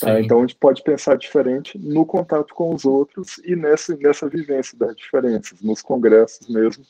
Tá? 0.00 0.20
Então 0.20 0.38
a 0.38 0.40
gente 0.42 0.56
pode 0.56 0.82
pensar 0.82 1.16
diferente 1.16 1.78
no 1.78 2.04
contato 2.04 2.52
com 2.54 2.74
os 2.74 2.84
outros 2.84 3.38
e 3.38 3.56
nessa, 3.56 3.96
nessa 3.96 4.28
vivência 4.28 4.76
das 4.76 4.94
diferenças, 4.94 5.62
nos 5.62 5.80
congressos 5.80 6.48
mesmo, 6.48 6.84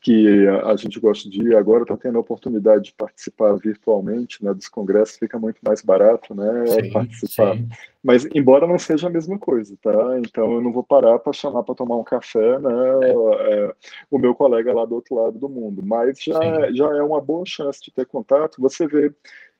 que 0.00 0.46
a, 0.46 0.70
a 0.70 0.76
gente 0.76 0.98
gosta 0.98 1.28
de 1.28 1.42
ir. 1.42 1.56
Agora 1.56 1.82
está 1.82 1.96
tendo 1.96 2.16
a 2.16 2.20
oportunidade 2.20 2.84
de 2.84 2.92
participar 2.92 3.54
virtualmente 3.56 4.42
né, 4.42 4.54
dos 4.54 4.68
congressos, 4.68 5.18
fica 5.18 5.38
muito 5.38 5.58
mais 5.62 5.82
barato 5.82 6.34
né, 6.34 6.66
sim, 6.66 6.90
participar. 6.90 7.56
Sim. 7.56 7.68
Mas 8.02 8.24
embora 8.32 8.68
não 8.68 8.78
seja 8.78 9.08
a 9.08 9.10
mesma 9.10 9.36
coisa, 9.36 9.76
tá? 9.82 10.16
Então 10.20 10.52
eu 10.52 10.60
não 10.60 10.72
vou 10.72 10.84
parar 10.84 11.18
para 11.18 11.32
chamar 11.32 11.64
para 11.64 11.74
tomar 11.74 11.96
um 11.96 12.04
café, 12.04 12.58
né? 12.60 12.72
É. 13.02 13.66
É, 13.66 13.74
o 14.08 14.16
meu 14.16 14.32
colega 14.32 14.72
lá 14.72 14.84
do 14.84 14.94
outro 14.94 15.16
lado 15.16 15.36
do 15.36 15.48
mundo. 15.48 15.82
Mas 15.84 16.22
já, 16.22 16.38
já 16.72 16.96
é 16.96 17.02
uma 17.02 17.20
boa 17.20 17.44
chance 17.44 17.82
de 17.82 17.90
ter 17.90 18.06
contato. 18.06 18.62
Você 18.62 18.86
vê 18.86 19.12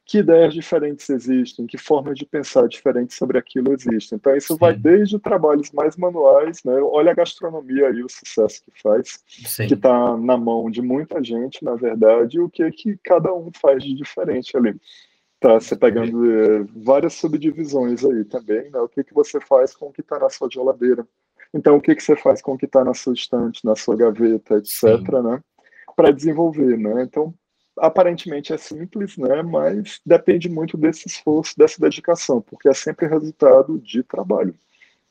que 0.07 0.19
ideias 0.19 0.55
diferentes 0.55 1.11
existem, 1.11 1.66
que 1.66 1.77
formas 1.77 2.16
de 2.16 2.25
pensar 2.25 2.69
diferentes 2.69 3.16
sobre 3.16 3.38
aquilo 3.38 3.73
existem. 3.73 4.16
Então, 4.16 4.37
isso 4.37 4.53
Sim. 4.53 4.59
vai 4.61 4.73
desde 4.73 5.19
trabalhos 5.19 5.73
mais 5.73 5.97
manuais, 5.97 6.62
né? 6.62 6.75
Olha 6.81 7.11
a 7.11 7.14
gastronomia 7.14 7.88
aí, 7.88 8.05
o 8.05 8.09
sucesso 8.09 8.62
que 8.62 8.71
faz, 8.81 9.19
Sim. 9.27 9.66
que 9.66 9.75
está 9.75 10.16
na 10.16 10.37
mão 10.37 10.71
de 10.71 10.81
muita 10.81 11.23
gente, 11.25 11.64
na 11.64 11.75
verdade, 11.75 12.37
e 12.37 12.40
o 12.40 12.49
que, 12.49 12.62
é 12.62 12.71
que 12.71 12.97
cada 13.03 13.35
um 13.35 13.51
faz 13.61 13.83
de 13.83 13.95
diferente 13.95 14.57
ali. 14.57 14.77
Tá, 15.40 15.55
você 15.55 15.75
pegando 15.75 16.31
é, 16.31 16.64
várias 16.77 17.14
subdivisões 17.14 18.05
aí 18.05 18.25
também, 18.25 18.71
né? 18.71 18.79
O 18.79 18.88
que, 18.88 19.03
que 19.03 19.12
você 19.12 19.40
faz 19.40 19.75
com 19.75 19.87
o 19.88 19.92
que 19.92 20.03
está 20.03 20.21
na 20.21 20.31
sua 20.31 20.49
geladeira. 20.49 21.07
Então, 21.53 21.77
o 21.77 21.81
que, 21.81 21.97
que 21.97 22.03
você 22.03 22.14
faz 22.14 22.40
com 22.40 22.53
o 22.53 22.59
que 22.59 22.66
está 22.66 22.85
na 22.85 22.95
sua 22.95 23.12
estante, 23.12 23.64
na 23.64 23.75
sua 23.75 23.97
gaveta, 23.97 24.55
etc., 24.55 24.71
Sim. 24.71 25.23
né? 25.23 25.40
Para 25.97 26.12
desenvolver, 26.12 26.79
né? 26.79 27.03
Então, 27.03 27.35
aparentemente 27.79 28.53
é 28.53 28.57
simples, 28.57 29.17
né? 29.17 29.43
Mas 29.43 30.01
depende 30.05 30.49
muito 30.49 30.77
desse 30.77 31.07
esforço, 31.07 31.57
dessa 31.57 31.81
dedicação, 31.81 32.41
porque 32.41 32.69
é 32.69 32.75
sempre 32.75 33.07
resultado 33.07 33.79
de 33.79 34.03
trabalho. 34.03 34.55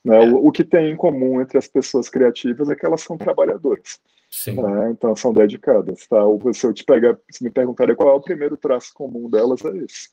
Né? 0.03 0.23
É. 0.23 0.27
O, 0.29 0.47
o, 0.47 0.51
que 0.51 0.63
tem 0.63 0.91
em 0.91 0.95
comum 0.95 1.41
entre 1.41 1.57
as 1.57 1.67
pessoas 1.67 2.09
criativas 2.09 2.69
é 2.69 2.75
que 2.75 2.85
elas 2.85 3.01
são 3.01 3.17
trabalhadoras. 3.17 3.99
Né? 4.61 4.91
Então 4.91 5.15
são 5.15 5.33
dedicadas. 5.33 6.05
Tá? 6.07 6.19
Se 6.53 6.67
eu 6.67 6.73
te 6.73 6.83
pegar, 6.83 7.17
se 7.31 7.43
me 7.43 7.49
perguntarem 7.49 7.95
qual 7.95 8.09
é 8.09 8.13
o 8.13 8.21
primeiro 8.21 8.55
traço 8.55 8.93
comum 8.93 9.29
delas, 9.29 9.63
é 9.65 9.77
esse. 9.77 10.09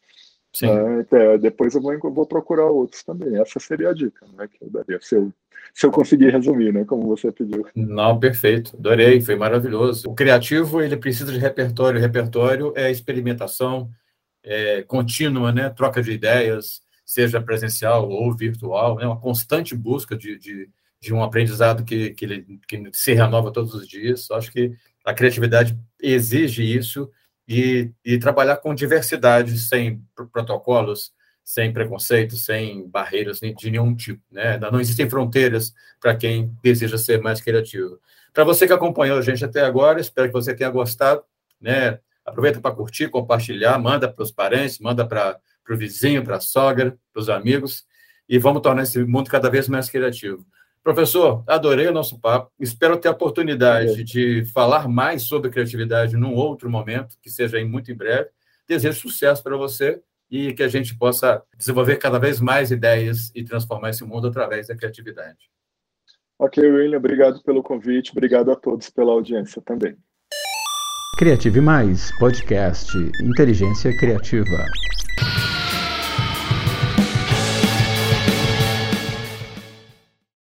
É, 0.60 1.38
depois 1.38 1.74
eu 1.74 1.80
vou, 1.80 1.98
vou, 1.98 2.26
procurar 2.26 2.66
outros 2.66 3.02
também. 3.02 3.40
Essa 3.40 3.58
seria 3.58 3.90
a 3.90 3.94
dica 3.94 4.26
né, 4.36 4.46
que 4.46 4.62
eu 4.62 4.70
daria, 4.70 4.98
se 5.00 5.14
eu, 5.14 5.32
se 5.72 5.86
eu 5.86 5.90
conseguir 5.90 6.30
resumir, 6.30 6.72
né, 6.72 6.84
como 6.84 7.06
você 7.06 7.32
pediu. 7.32 7.66
Não, 7.74 8.20
perfeito. 8.20 8.76
Adorei, 8.76 9.20
foi 9.22 9.34
maravilhoso. 9.34 10.10
O 10.10 10.14
criativo, 10.14 10.82
ele 10.82 10.96
precisa 10.96 11.32
de 11.32 11.38
repertório. 11.38 11.98
O 11.98 12.02
repertório 12.02 12.72
é 12.76 12.90
experimentação 12.90 13.88
é, 14.44 14.82
contínua, 14.82 15.52
né, 15.52 15.70
troca 15.70 16.02
de 16.02 16.12
ideias, 16.12 16.82
seja 17.04 17.40
presencial 17.40 18.08
ou 18.08 18.34
virtual, 18.34 18.96
né, 18.96 19.06
uma 19.06 19.20
constante 19.20 19.74
busca 19.74 20.14
de, 20.16 20.38
de, 20.38 20.68
de 21.00 21.14
um 21.14 21.22
aprendizado 21.22 21.82
que, 21.82 22.10
que, 22.10 22.24
ele, 22.26 22.60
que 22.68 22.90
se 22.92 23.14
renova 23.14 23.50
todos 23.50 23.72
os 23.72 23.88
dias. 23.88 24.30
Acho 24.30 24.52
que 24.52 24.72
a 25.02 25.14
criatividade 25.14 25.78
exige 25.98 26.62
isso 26.62 27.10
e, 27.46 27.90
e 28.04 28.18
trabalhar 28.18 28.56
com 28.56 28.74
diversidade, 28.74 29.58
sem 29.58 30.02
protocolos, 30.32 31.12
sem 31.44 31.72
preconceitos, 31.72 32.44
sem 32.44 32.88
barreiras 32.88 33.40
de 33.40 33.70
nenhum 33.70 33.94
tipo. 33.94 34.22
Né? 34.30 34.58
Não 34.58 34.80
existem 34.80 35.08
fronteiras 35.08 35.72
para 36.00 36.16
quem 36.16 36.56
deseja 36.62 36.96
ser 36.96 37.20
mais 37.20 37.40
criativo. 37.40 37.98
Para 38.32 38.44
você 38.44 38.66
que 38.66 38.72
acompanhou 38.72 39.18
a 39.18 39.22
gente 39.22 39.44
até 39.44 39.60
agora, 39.60 40.00
espero 40.00 40.28
que 40.28 40.32
você 40.32 40.54
tenha 40.54 40.70
gostado. 40.70 41.22
Né? 41.60 41.98
Aproveita 42.24 42.60
para 42.60 42.74
curtir, 42.74 43.08
compartilhar, 43.08 43.78
manda 43.78 44.08
para 44.08 44.22
os 44.22 44.30
parentes, 44.30 44.78
manda 44.78 45.06
para 45.06 45.38
o 45.68 45.76
vizinho, 45.76 46.22
para 46.22 46.36
a 46.36 46.40
sogra, 46.40 46.96
para 47.12 47.20
os 47.20 47.28
amigos, 47.28 47.84
e 48.28 48.38
vamos 48.38 48.62
tornar 48.62 48.84
esse 48.84 49.02
mundo 49.04 49.28
cada 49.28 49.50
vez 49.50 49.68
mais 49.68 49.90
criativo. 49.90 50.46
Professor, 50.82 51.44
adorei 51.46 51.86
o 51.86 51.92
nosso 51.92 52.18
papo. 52.18 52.50
Espero 52.58 52.96
ter 52.96 53.08
a 53.08 53.12
oportunidade 53.12 54.00
é. 54.00 54.04
de 54.04 54.44
falar 54.46 54.88
mais 54.88 55.22
sobre 55.22 55.50
criatividade 55.50 56.16
num 56.16 56.34
outro 56.34 56.68
momento, 56.68 57.16
que 57.22 57.30
seja 57.30 57.60
em 57.60 57.68
muito 57.68 57.92
em 57.92 57.94
breve. 57.94 58.28
Desejo 58.68 58.98
sucesso 58.98 59.42
para 59.42 59.56
você 59.56 60.02
e 60.28 60.52
que 60.52 60.62
a 60.62 60.68
gente 60.68 60.96
possa 60.96 61.42
desenvolver 61.56 61.96
cada 61.96 62.18
vez 62.18 62.40
mais 62.40 62.70
ideias 62.72 63.30
e 63.34 63.44
transformar 63.44 63.90
esse 63.90 64.02
mundo 64.02 64.26
através 64.26 64.66
da 64.66 64.74
criatividade. 64.74 65.50
Ok, 66.38 66.60
William, 66.64 66.98
obrigado 66.98 67.40
pelo 67.44 67.62
convite, 67.62 68.10
obrigado 68.10 68.50
a 68.50 68.56
todos 68.56 68.90
pela 68.90 69.12
audiência 69.12 69.62
também. 69.62 69.96
Criative 71.16 71.60
Mais, 71.60 72.10
podcast 72.18 72.90
Inteligência 73.22 73.96
Criativa. 73.96 74.64